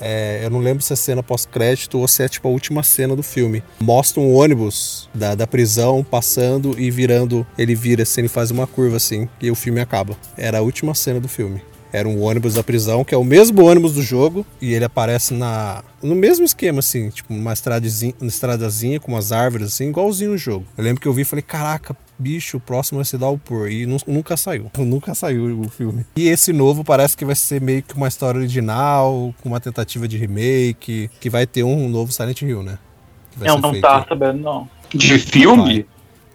[0.01, 3.15] é, eu não lembro se é cena pós-crédito ou se é tipo a última cena
[3.15, 3.63] do filme.
[3.79, 7.45] Mostra um ônibus da, da prisão passando e virando.
[7.57, 10.15] Ele vira assim, ele faz uma curva assim, e o filme acaba.
[10.37, 11.61] Era a última cena do filme.
[11.91, 15.33] Era um ônibus da prisão, que é o mesmo ônibus do jogo, e ele aparece
[15.33, 20.31] na no mesmo esquema, assim, tipo, uma estradazinha, uma estradazinha com umas árvores, assim, igualzinho
[20.33, 20.65] o jogo.
[20.77, 23.69] Eu lembro que eu vi e falei, caraca, bicho, o próximo vai ser Dalpur.
[23.69, 24.71] E nu- nunca saiu.
[24.77, 26.05] Nunca saiu o filme.
[26.15, 30.07] E esse novo parece que vai ser meio que uma história original, com uma tentativa
[30.07, 32.77] de remake, que vai ter um novo Silent Hill, né?
[33.35, 33.81] Vai ser não feito.
[33.81, 34.69] tava sabendo, não.
[34.93, 35.85] De filme?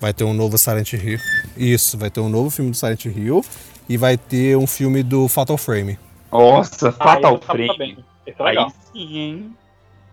[0.01, 1.19] Vai ter um novo Silent Hill.
[1.57, 3.43] Isso, vai ter um novo filme do Silent Hill
[3.89, 5.99] e vai ter um filme do Fatal Frame.
[6.33, 7.99] Nossa, Ah, Fatal tava Frame.
[8.27, 8.33] é.
[8.43, 8.57] Aí
[8.93, 9.57] sim, hein?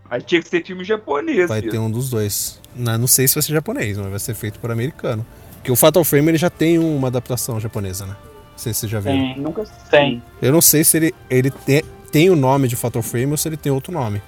[0.10, 1.48] Aí tinha que ser filme japonês.
[1.48, 1.72] Vai mesmo.
[1.72, 2.60] ter um dos dois.
[2.76, 5.26] Não, não sei se vai ser japonês, mas vai ser feito por americano.
[5.56, 8.16] Porque o Fatal Frame ele já tem uma adaptação japonesa, né?
[8.52, 9.12] Não sei se você já viu.
[9.12, 9.38] Tem.
[9.40, 10.22] Nunca Tem.
[10.42, 13.48] Eu não sei se ele, ele te- tem o nome de Fatal Frame ou se
[13.48, 14.22] ele tem outro nome.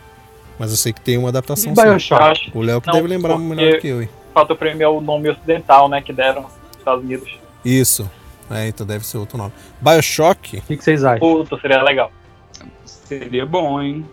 [0.58, 2.52] Mas eu sei que tem uma adaptação Bioshock?
[2.56, 4.10] O Léo que Não, deve lembrar melhor que eu, hein?
[4.34, 7.30] Fato Prêmio é o nome ocidental, né, que deram nos Estados Unidos.
[7.66, 8.10] Isso.
[8.50, 9.52] É, então deve ser outro nome.
[9.82, 11.20] Bioshock, O que, que vocês acham?
[11.20, 12.12] Puta, seria legal.
[12.86, 14.06] Seria bom, hein?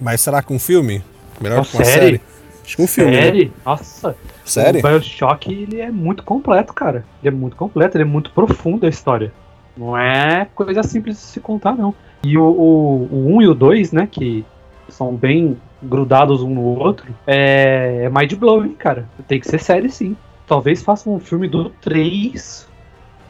[0.00, 1.02] mas será que um filme?
[1.40, 2.00] Melhor que uma série?
[2.00, 2.20] série?
[2.64, 3.10] Acho que um filme.
[3.12, 3.22] né?
[3.22, 3.52] Sério?
[3.64, 4.16] Nossa.
[4.44, 4.80] Sério?
[4.80, 7.04] O Bioshock, ele é muito completo, cara.
[7.22, 9.32] Ele é muito completo, ele é muito profundo a história.
[9.76, 11.94] Não é coisa simples de se contar, não.
[12.22, 14.44] E o, o, o 1 e o 2, né, que
[14.88, 19.08] são bem grudados um no outro, é, é mind-blowing, cara.
[19.26, 20.16] Tem que ser sério, sim.
[20.46, 22.67] Talvez façam um filme do 3,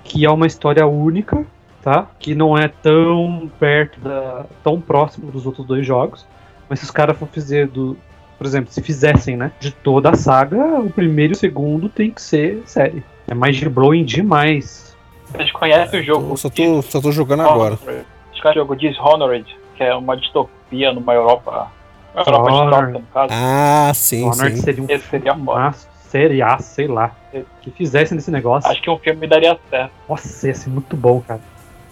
[0.08, 1.44] que é uma história única,
[1.82, 2.08] tá?
[2.18, 4.46] Que não é tão perto da.
[4.64, 6.26] tão próximo dos outros dois jogos.
[6.68, 7.96] Mas se os caras for fazer do.
[8.36, 9.52] Por exemplo, se fizessem, né?
[9.60, 13.04] De toda a saga, o primeiro e o segundo tem que ser série.
[13.26, 14.96] É mind-blowing demais.
[15.32, 16.32] Vocês conhecem o jogo?
[16.32, 17.74] Eu só tô, só tô jogando agora.
[17.76, 18.06] Dishonored?
[18.30, 21.70] Conhecem o jogo Dishonored, que é uma distopia numa Europa.
[22.14, 22.70] Uma Europa Dishonored.
[22.70, 23.32] distópica, no caso.
[23.32, 24.56] Ah, sim, Honor sim.
[24.56, 25.74] seria um Esse seria foda.
[26.08, 27.14] Filmaço, seria, sei lá.
[27.62, 28.70] Que fizessem desse negócio.
[28.70, 29.92] Acho que um filme daria certo.
[30.08, 31.40] Nossa, ia ser muito bom, cara.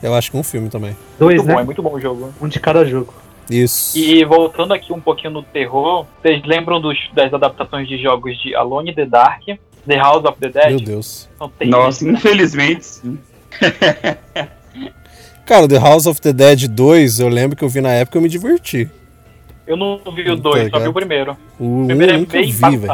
[0.02, 0.96] Eu acho que um filme também.
[1.18, 1.55] Dois, Muito né?
[1.55, 2.33] bom, é muito bom o jogo.
[2.40, 3.14] Um de cada jogo.
[3.50, 3.96] Isso.
[3.96, 8.55] E voltando aqui um pouquinho no terror, vocês lembram dos, das adaptações de jogos de
[8.55, 9.42] Alone in the Dark,
[9.87, 10.85] The House of the Meu Dead?
[10.87, 11.29] Deus.
[11.38, 11.85] São terríveis.
[11.85, 13.18] Nossa, infelizmente, sim.
[15.46, 18.18] Cara, The House of the Dead 2, eu lembro que eu vi na época e
[18.18, 18.90] eu me diverti.
[19.66, 21.37] Eu não vi o Tá 2, só vi o primeiro.
[21.59, 22.87] O O 1 primeiro é bem vi.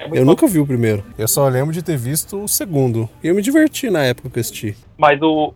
[0.00, 1.04] É Eu nunca vi o primeiro.
[1.18, 3.08] Eu só lembro de ter visto o segundo.
[3.22, 4.76] E eu me diverti na época que eu assisti.
[4.96, 5.52] Mas o,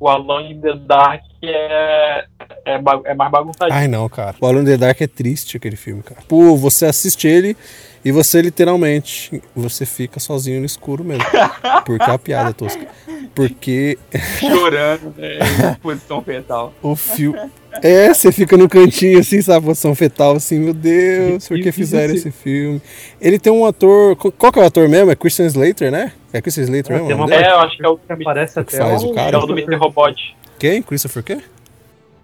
[0.00, 2.24] o Alone in the Dark é,
[2.64, 3.78] é, é mais bagunçadinho.
[3.78, 4.36] Ai, não, cara.
[4.40, 6.20] O Alone in the Dark é triste aquele filme, cara.
[6.26, 7.56] Pô, você assiste ele
[8.04, 11.24] e você literalmente, você fica sozinho no escuro mesmo.
[11.84, 12.86] Porque é a piada tosca.
[13.34, 13.98] Porque
[14.38, 15.38] Chorando, né?
[15.72, 16.72] em posição fetal.
[16.82, 17.38] o filme...
[17.82, 19.66] É, você fica no cantinho assim, sabe?
[19.66, 22.80] Posição fetal, assim, meu Deus, por que fizeram esse filme?
[23.20, 24.16] Ele tem um ator...
[24.16, 25.10] Qual que é o ator mesmo?
[25.10, 26.12] É Christian Slater, né?
[26.32, 27.06] É Christian Slater É, mesmo?
[27.08, 27.34] tem uma-?
[27.34, 29.36] É, eu acho que é o, Que aparece até faz o cara?
[29.36, 29.74] é o do Mr.
[29.76, 30.36] Robot.
[30.58, 30.82] Quem?
[30.82, 31.38] Christopher quê?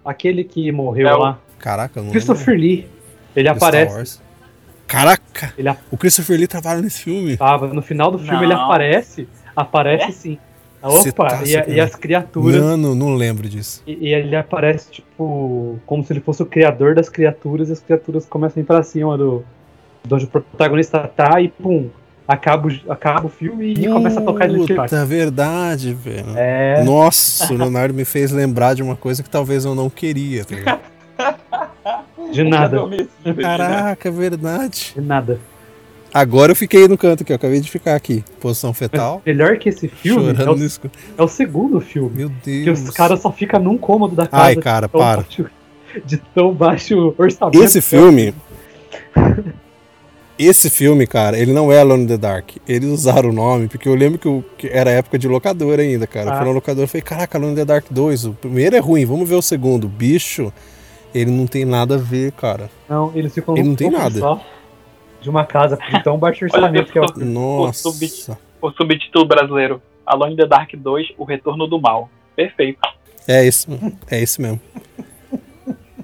[0.03, 1.39] Aquele que morreu É o- lá.
[1.59, 2.87] Caraca, não Christopher Lee.
[3.35, 4.19] Ele aparece.
[4.87, 5.51] Caraca!
[5.57, 7.35] Ele O Christopher Lee trabalha nesse filme.
[7.37, 8.43] tava no final do filme, Não.
[8.43, 9.27] ele aparece.
[9.55, 10.11] Aparece É?
[10.11, 10.37] sim.
[11.01, 12.61] Cê Opa, tá e, a- e as criaturas.
[12.61, 13.81] Mano, não lembro disso.
[13.87, 17.79] E, e ele aparece, tipo, como se ele fosse o criador das criaturas, e as
[17.79, 19.43] criaturas começam a ir pra cima do.
[20.05, 21.89] de onde o protagonista tá e pum.
[22.27, 26.25] Acaba, o- acaba o filme e começa a tocar ele de Puta, verdade, velho.
[26.35, 26.83] É.
[26.83, 30.43] Nossa, o Leonardo me fez lembrar de uma coisa que talvez eu não queria.
[30.43, 30.79] tá?
[32.31, 32.77] De nada.
[33.41, 34.93] Caraca, é verdade.
[34.95, 35.39] De nada.
[36.17, 38.23] Agora eu fiquei no canto aqui, eu acabei de ficar aqui.
[38.39, 42.11] Posição fetal, Melhor que esse filme é o, é o segundo filme.
[42.15, 42.83] Meu Que Deus.
[42.83, 44.43] os caras só ficam num cômodo da casa.
[44.43, 45.21] Ai, cara, de para.
[45.23, 45.45] baixo-
[46.05, 47.61] de tão baixo orçamento.
[47.61, 48.33] Esse filme.
[50.37, 52.51] Esse filme, cara, ele não é Alone in the Dark.
[52.67, 56.05] Eles usaram o nome, porque eu lembro que, o- que era época de locadora ainda,
[56.05, 56.27] cara.
[56.29, 56.37] Eu Ah.
[56.37, 58.25] fui na locadora e falei, caraca, Alone in the Dark 2.
[58.25, 59.87] O primeiro é ruim, vamos ver o segundo.
[59.87, 60.51] Bicho,
[61.13, 62.69] ele não tem nada a ver, cara.
[62.89, 64.19] Não, eles ficam Ele não tem nada.
[64.19, 64.41] só
[65.25, 67.05] de uma casa de tão baixo orçamento que é o.
[67.17, 67.89] Nossa.
[67.91, 68.37] subtítulo.
[68.61, 72.09] O subtítulo brasileiro: Alone in the Dark 2, O Retorno do Mal.
[72.35, 72.79] Perfeito.
[73.27, 73.67] É esse,
[74.09, 74.61] é esse mesmo.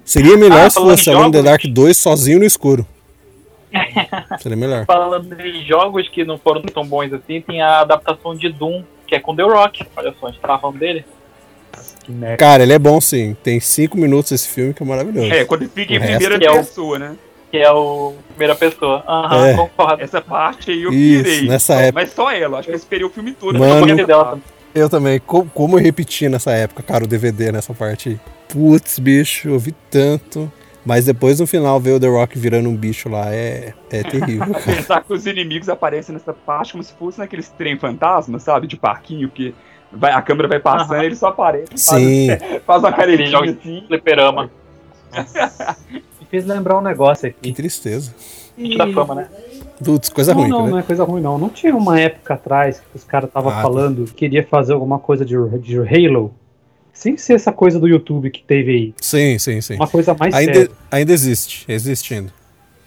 [0.04, 1.42] Seria melhor Ah, se fosse em Alone in the?
[1.42, 2.84] Dark 2 sozinho no escuro.
[4.40, 4.84] Seria melhor.
[4.84, 9.14] Falando em jogos que não foram tão bons assim, tem a adaptação de Doom, que
[9.14, 9.86] é com The Rock.
[9.96, 11.04] Olha só, a gente tava falando dele.
[12.04, 12.36] Que merda.
[12.36, 13.34] Cara, ele é bom sim.
[13.42, 15.32] Tem cinco minutos esse filme que é maravilhoso.
[15.32, 17.16] É, quando fica em O primeira é o- pessoa, né?
[17.52, 19.04] Que é o primeira pessoa.
[19.06, 19.54] Aham, É.
[19.54, 20.02] concordo.
[20.02, 21.46] Essa parte aí eu Isso, pirei.
[21.48, 22.00] nessa época.
[22.00, 23.58] Mas só ela, acho que eu esperei o filme todo.
[23.58, 23.86] Mano.
[23.90, 24.42] Eu dela também.
[24.74, 25.20] Eu também.
[25.20, 28.20] Co- Como eu repeti nessa época, cara, o DVD nessa parte aí.
[28.48, 30.50] Putz, bicho, eu vi tanto.
[30.84, 34.52] Mas depois no final ver o The Rock virando um bicho lá é, é terrível.
[34.64, 38.66] Pensar que os inimigos aparecem nessa parte como se fosse naqueles trem fantasma, sabe?
[38.66, 39.54] De parquinho, que
[39.92, 41.02] vai, a câmera vai passando Aham.
[41.02, 41.66] e ele só aparece.
[41.68, 42.28] faz- Sim,
[42.66, 43.84] Faz uma Aquele caretinha assim.
[43.86, 44.50] Fliperama.
[46.32, 47.52] Fez lembrar um negócio que aqui.
[47.52, 48.12] tristeza.
[48.58, 49.28] Gente da fama, né?
[49.84, 50.70] Putz, coisa não, ruim, não, né?
[50.70, 51.38] não é coisa ruim, não.
[51.38, 53.62] Não tinha uma época atrás que os caras estavam Ah, tá.
[53.62, 56.34] falando que queria fazer alguma coisa de, de Halo.
[56.92, 58.94] Sem ser essa coisa do YouTube que teve aí.
[58.98, 59.74] Sim, sim, sim.
[59.74, 60.70] Uma coisa mais Ainda, séria.
[60.90, 62.32] ainda existe, existe ainda.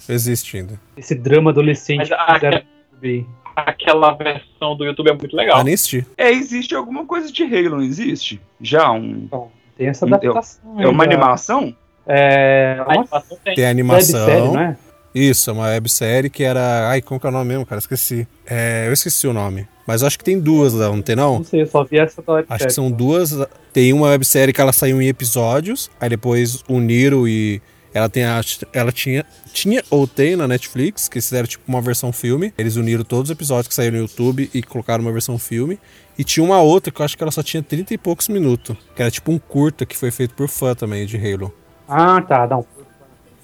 [0.09, 0.79] Existe ainda.
[0.97, 2.63] Esse drama adolescente Mas que a- fizeram no
[2.95, 3.25] YouTube aí.
[3.55, 5.59] Aquela versão do YouTube é muito legal.
[5.61, 6.05] Assisti.
[6.17, 8.41] É, existe alguma coisa de Halo, não existe?
[8.59, 9.23] Já um.
[9.25, 10.79] Então, tem essa adaptação.
[10.81, 11.75] É uma animação?
[12.07, 13.55] É uma animação tem.
[13.55, 14.25] Tem animação.
[14.25, 14.77] websérie, não é?
[15.13, 16.89] Isso, é uma websérie que era.
[16.89, 17.79] Ai, como que é o nome mesmo, cara?
[17.79, 18.27] Esqueci.
[18.45, 19.67] É, eu esqueci o nome.
[19.87, 21.37] Mas eu acho que tem duas lá, não tem não?
[21.37, 22.55] Não sei, eu só vi essa da websérie.
[22.55, 23.33] Acho que são duas.
[23.71, 27.61] Tem uma websérie que ela saiu em episódios, aí depois uniram e
[27.93, 28.41] ela tem a,
[28.73, 32.53] ela tinha tinha ou tem na Netflix, que fizeram tipo uma versão filme.
[32.57, 35.79] Eles uniram todos os episódios que saíram no YouTube e colocaram uma versão filme.
[36.17, 38.75] E tinha uma outra que eu acho que ela só tinha 30 e poucos minutos,
[38.93, 41.53] que era tipo um curta que foi feito por fã também de Halo.
[41.87, 42.47] Ah, tá.
[42.47, 42.65] Não.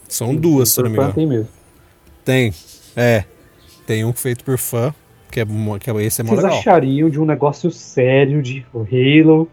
[0.08, 1.14] São duas, se eu não me engano.
[1.14, 1.48] Tem mesmo.
[2.26, 2.54] Tem.
[2.96, 3.24] É.
[3.86, 4.94] Tem um feito por fã,
[5.32, 5.46] que é,
[5.80, 6.60] que é esse é mó Vocês legal.
[6.60, 9.48] achariam de um negócio sério de Halo,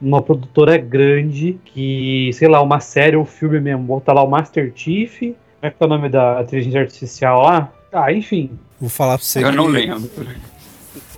[0.00, 4.72] uma produtora grande, que, sei lá, uma série, um filme mesmo, botar lá o Master
[4.74, 7.72] Chief, como é que é o nome da inteligência artificial lá?
[7.92, 8.50] Ah, enfim.
[8.80, 10.10] Vou falar pra você Eu que não lembro.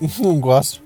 [0.21, 0.83] não gosto.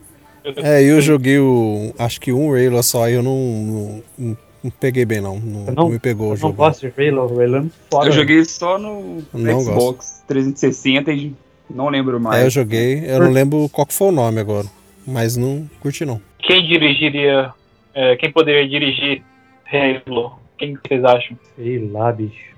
[0.56, 1.94] É, eu joguei o.
[1.98, 5.38] Acho que um Halo só e eu não, não, não- não peguei bem, não.
[5.38, 6.54] Não, Eu não- não me pegou Eu o não jogo.
[6.54, 8.06] gosto de Halo, Halo é muito foda.
[8.08, 11.34] Eu joguei só no Não Xbox 360 e
[11.68, 12.42] não lembro mais.
[12.42, 13.04] É, eu joguei.
[13.06, 14.66] Eu não lembro qual que foi o nome agora.
[15.06, 16.20] Mas não curti, não.
[16.38, 17.52] Quem dirigiria.
[17.94, 19.22] é, quem poderia dirigir
[19.70, 20.38] Halo?
[20.56, 21.36] Quem que vocês acham?
[21.56, 22.52] Sei lá, bicho.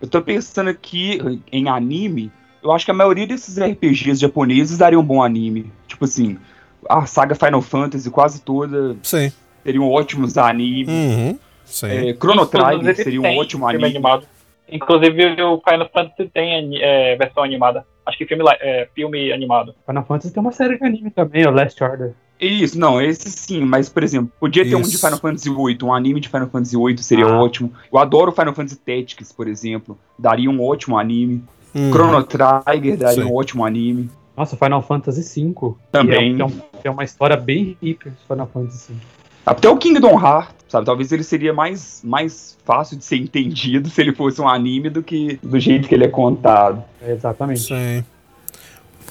[0.00, 1.18] Eu tô pensando aqui
[1.52, 2.32] em anime.
[2.62, 5.70] Eu acho que a maioria desses RPGs japoneses dariam um bom anime.
[5.86, 6.38] Tipo assim,
[6.88, 9.32] a saga Final Fantasy quase toda Sim.
[9.64, 10.88] seriam ótimos animes.
[10.88, 11.38] Uhum.
[11.64, 11.86] Sim.
[11.86, 13.84] É, Chrono Trigger seria um tem ótimo anime.
[13.84, 14.26] animado.
[14.70, 17.84] Inclusive o Final Fantasy tem é, versão animada.
[18.06, 19.74] Acho que filme, é, filme animado.
[19.86, 22.12] Final Fantasy tem uma série de anime também, o Last Order.
[22.40, 24.98] Isso, não, esse sim, mas por exemplo, podia ter um de Isso.
[25.04, 27.42] Final Fantasy VIII, um anime de Final Fantasy VIII seria Ah.
[27.42, 27.72] ótimo.
[27.92, 31.44] Eu adoro Final Fantasy Tactics, por exemplo, daria um ótimo anime.
[31.74, 31.90] Uhum.
[31.92, 33.30] Chrono Trigger daria Sim.
[33.30, 34.10] um ótimo anime.
[34.36, 35.74] Nossa, Final Fantasy V.
[35.92, 36.40] Também.
[36.40, 38.98] É, um- que é uma história bem rica de Final Fantasy V.
[39.44, 40.86] Até o Kingdom Hearts, sabe?
[40.86, 45.02] Talvez ele seria mais, mais fácil de ser entendido se ele fosse um anime do
[45.02, 46.82] que do jeito que ele é contado.
[47.02, 47.60] É, exatamente.
[47.60, 48.04] Sim.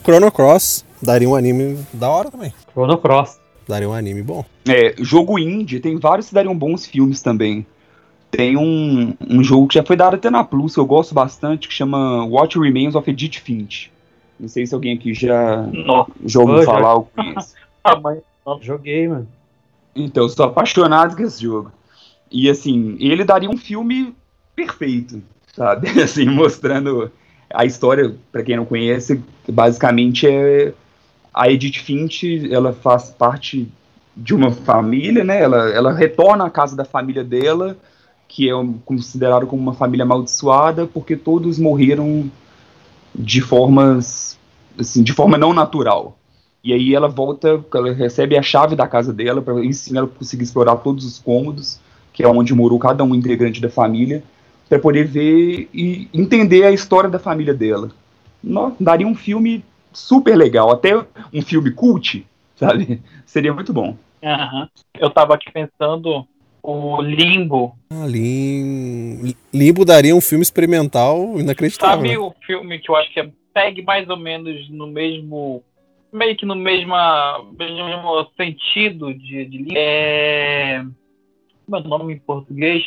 [0.03, 2.53] Chrono Cross daria um anime da hora também.
[2.73, 3.39] Chrono Cross.
[3.67, 4.43] Daria um anime bom.
[4.67, 7.65] É, jogo indie, tem vários que dariam bons filmes também.
[8.31, 11.67] Tem um, um jogo que já foi dado até na Plus, que eu gosto bastante,
[11.67, 13.91] que chama What Remains of Edith Finch.
[14.39, 17.55] Não sei se alguém aqui já, Nossa, já ouviu falar ou conhece.
[17.83, 18.21] a mãe.
[18.61, 19.27] Joguei, mano.
[19.95, 21.71] Então, eu sou apaixonado com esse jogo.
[22.31, 24.15] E assim, ele daria um filme
[24.55, 25.21] perfeito,
[25.55, 25.89] sabe?
[26.01, 27.11] Assim, mostrando
[27.51, 30.73] a história, pra quem não conhece, basicamente é
[31.33, 33.67] a Edith Finch, ela faz parte
[34.15, 35.41] de uma família, né?
[35.41, 37.77] Ela, ela retorna à casa da família dela,
[38.29, 38.53] que é
[38.85, 42.31] considerado como uma família amaldiçoada, porque todos morreram
[43.13, 44.37] de formas,
[44.79, 46.15] assim, de forma não natural.
[46.63, 50.43] E aí ela volta, ela recebe a chave da casa dela, para sim ela conseguir
[50.43, 51.79] explorar todos os cômodos,
[52.13, 54.23] que é onde morou cada um integrante da família,
[54.69, 57.89] para poder ver e entender a história da família dela.
[58.43, 62.23] No- daria um filme super legal, até um filme cult,
[62.55, 63.01] sabe?
[63.25, 63.97] Seria muito bom.
[64.23, 64.69] Aham.
[64.99, 66.27] Eu tava aqui pensando
[66.61, 67.75] o Limbo.
[67.89, 69.33] Ah, Lim...
[69.53, 71.97] Limbo daria um filme experimental inacreditável.
[71.97, 72.17] Sabe né?
[72.17, 75.63] o filme que eu acho que é, pegue mais ou menos no mesmo.
[76.11, 79.77] meio que no mesma, mesmo sentido de, de Limbo?
[79.77, 80.83] É.
[81.65, 82.83] Como é o nome em português?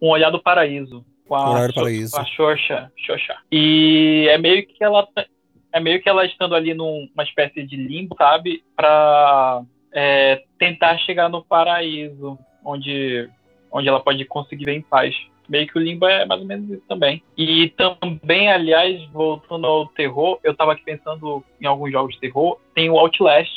[0.00, 1.04] Um Olhar do Paraíso.
[1.26, 2.12] Com a, Olhar do Paraíso.
[2.12, 3.36] Com a Xoxa, Xoxa.
[3.50, 5.06] E é meio que ela.
[5.06, 5.26] tá-
[5.72, 8.62] É meio que ela estando ali numa espécie de limbo, sabe?
[8.74, 9.62] Pra
[9.92, 13.28] é, tentar chegar no paraíso, onde,
[13.72, 15.14] onde ela pode conseguir ver em paz.
[15.48, 17.22] Meio que o limbo é mais ou menos isso também.
[17.38, 22.58] E também, aliás, voltando ao terror, eu tava aqui pensando em alguns jogos de terror,
[22.74, 23.50] tem o Outlast.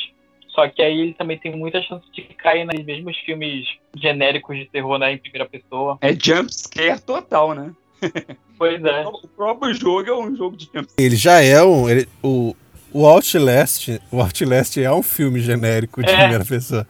[0.48, 4.66] Só que aí ele também tem muita chance de cair nos mesmos filmes genéricos de
[4.66, 5.98] terror, né, em primeira pessoa.
[6.00, 7.72] É jump scare total, né?
[8.56, 9.06] Pois é.
[9.06, 11.88] O próprio jogo é um jogo de jump Ele já é um.
[11.88, 12.54] ele- o,
[12.92, 13.88] o Outlast.
[14.12, 16.16] O Outlast é um filme genérico de É.
[16.16, 16.86] primeira pessoa.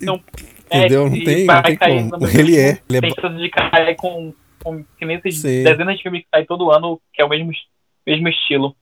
[0.00, 0.20] Então,
[0.66, 1.08] Entendeu?
[1.08, 2.26] Não tem, não tem como.
[2.38, 2.78] Ele é.
[2.88, 5.62] Ele é tem chance de cair com, com que nem esses Sim.
[5.62, 7.50] dezenas de filmes que saem todo ano, que é o mesmo,
[8.06, 8.74] mesmo estilo.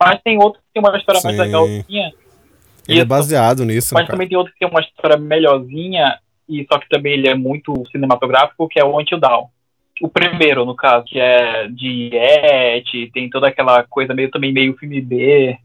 [0.00, 1.42] Mas tem outro que tem uma história mais Sim.
[1.42, 2.12] legalzinha.
[2.88, 4.12] Ele é baseado nisso, Mas cara?
[4.12, 7.82] também tem outro que tem uma história melhorzinha, e só que também ele é muito
[7.90, 9.46] cinematográfico, que é o Until Dawn.
[10.00, 14.76] O primeiro, no caso, que é de et, tem toda aquela coisa meio também meio
[14.76, 15.56] filme B,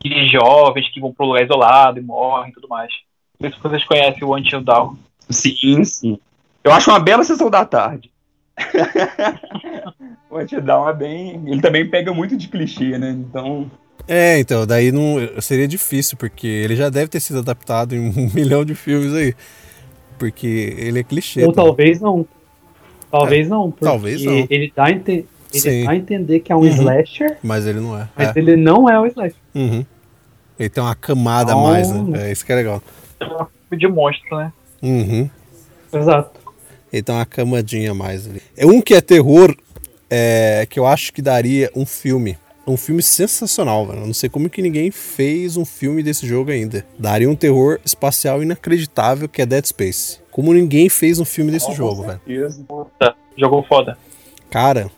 [0.00, 2.92] de jovens que vão pro lugar isolado e morrem e tudo mais.
[3.42, 4.94] Não sei se vocês conhecem o Until Dawn.
[5.28, 6.18] Sim, sim.
[6.62, 8.10] Eu acho uma bela sessão da tarde.
[10.30, 11.42] o Antidown é bem.
[11.46, 13.10] Ele também pega muito de clichê, né?
[13.10, 13.70] Então.
[14.06, 18.30] É, então, daí não seria difícil, porque ele já deve ter sido adaptado em um
[18.32, 19.34] milhão de filmes aí.
[20.18, 21.44] Porque ele é clichê.
[21.44, 21.62] Ou tá?
[21.62, 22.26] talvez não.
[23.10, 23.70] Talvez não.
[23.70, 24.46] Porque talvez não.
[24.48, 25.26] Ele dá a, ente- ele
[25.60, 25.84] Sim.
[25.84, 26.68] dá a entender que é um Uhum.
[26.68, 28.08] slasher, Mas ele não é.
[28.16, 28.38] mas É.
[28.38, 29.36] ele não é um slasher.
[29.54, 29.84] Uhum.
[30.58, 32.28] Ele tem uma camada a mais, né?
[32.28, 32.80] É isso que é legal.
[33.22, 34.52] É um filme de monstro, né?
[34.82, 35.30] Uhum.
[35.92, 36.40] Exato.
[36.92, 38.42] Ele tem uma camadinha a mais ali.
[38.56, 39.54] É um que é terror,
[40.10, 42.36] é, que eu acho que daria um filme.
[42.66, 44.00] um filme sensacional, velho.
[44.00, 46.84] Eu não sei como que ninguém fez um filme desse jogo ainda.
[46.98, 50.18] Daria um terror espacial inacreditável que é Dead Space.
[50.30, 52.20] Como ninguém fez um filme desse jogo, velho.
[52.98, 53.96] Tá, jogou foda.
[54.50, 54.90] Cara,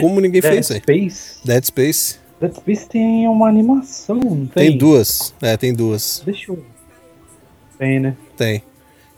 [0.00, 0.80] como ninguém Dead fez, velho.
[0.82, 1.38] Space.
[1.46, 2.18] Dead Space.
[2.40, 4.78] Dead Space tem uma animação, não Tem tem?
[4.78, 5.34] duas.
[5.42, 6.22] É, tem duas.
[6.24, 6.64] Deixa eu.
[7.80, 8.14] Tem, né?
[8.36, 8.62] Tem.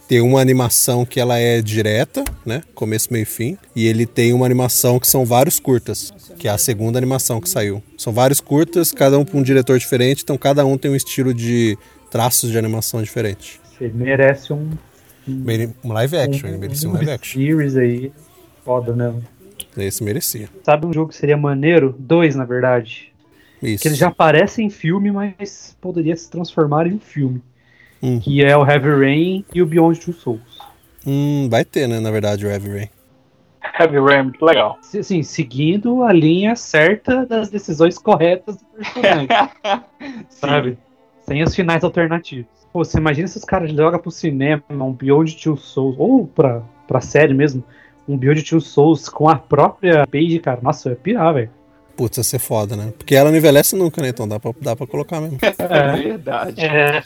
[0.07, 2.63] Tem uma animação que ela é direta, né?
[2.73, 3.57] Começo, meio e fim.
[3.75, 7.49] E ele tem uma animação que são vários curtas, que é a segunda animação que
[7.49, 7.83] saiu.
[7.97, 11.33] São vários curtas, cada um para um diretor diferente, então cada um tem um estilo
[11.33, 11.77] de
[12.09, 13.59] traços de animação diferente.
[13.65, 14.71] Você merece um.
[15.27, 17.41] Um live action, ele merecia um live action.
[17.41, 18.13] Series aí.
[18.63, 19.13] Foda, né?
[19.75, 20.47] Esse merecia.
[20.63, 21.93] Sabe um jogo que seria maneiro?
[21.99, 23.11] Dois, na verdade.
[23.61, 23.81] Isso.
[23.81, 27.41] Que ele já aparece em filme, mas poderia se transformar em um filme.
[28.03, 28.19] Hum.
[28.19, 30.41] Que é o Heavy Rain e o Beyond Two Souls.
[31.07, 32.89] Hum, vai ter, né, na verdade, o Heavy Rain.
[33.79, 34.77] Heavy Rain, muito legal.
[34.99, 39.27] Assim, seguindo a linha certa das decisões corretas do personagem,
[40.29, 40.77] sabe?
[41.21, 42.51] Sem os finais alternativos.
[42.73, 46.61] Pô, você imagina se os caras jogam pro cinema um Beyond Two Souls, ou pra,
[46.85, 47.63] pra série mesmo,
[48.05, 50.59] um Beyond Two Souls com a própria Paige, cara.
[50.61, 51.49] Nossa, eu ia pirar, velho.
[51.95, 52.91] Putz, ia ser foda, né?
[52.97, 54.09] Porque ela não envelhece nunca, né?
[54.09, 55.37] Então dá pra, dá pra colocar mesmo.
[55.41, 56.65] É verdade.
[56.65, 57.03] É,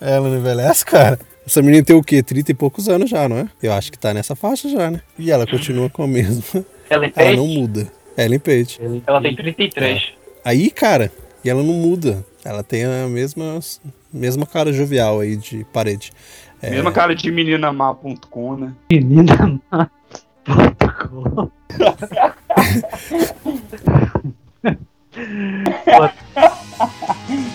[0.00, 1.18] é, ela não envelhece, cara.
[1.46, 2.22] Essa menina tem o quê?
[2.22, 3.48] 30 e poucos anos já, não é?
[3.62, 5.00] Eu acho que tá nessa faixa já, né?
[5.18, 6.64] E ela continua com a mesma.
[6.90, 7.90] Ela, ela não muda.
[8.16, 8.78] Ellen Page.
[9.06, 9.96] Ela tem 33.
[9.96, 10.00] É.
[10.44, 11.10] Aí, cara,
[11.44, 12.24] e ela não muda.
[12.44, 13.58] Ela tem a mesma,
[14.12, 16.12] mesma cara jovial aí de parede.
[16.60, 16.70] É...
[16.70, 18.72] Mesma cara de meninamá.com, né?
[18.90, 21.50] Meninamá.com.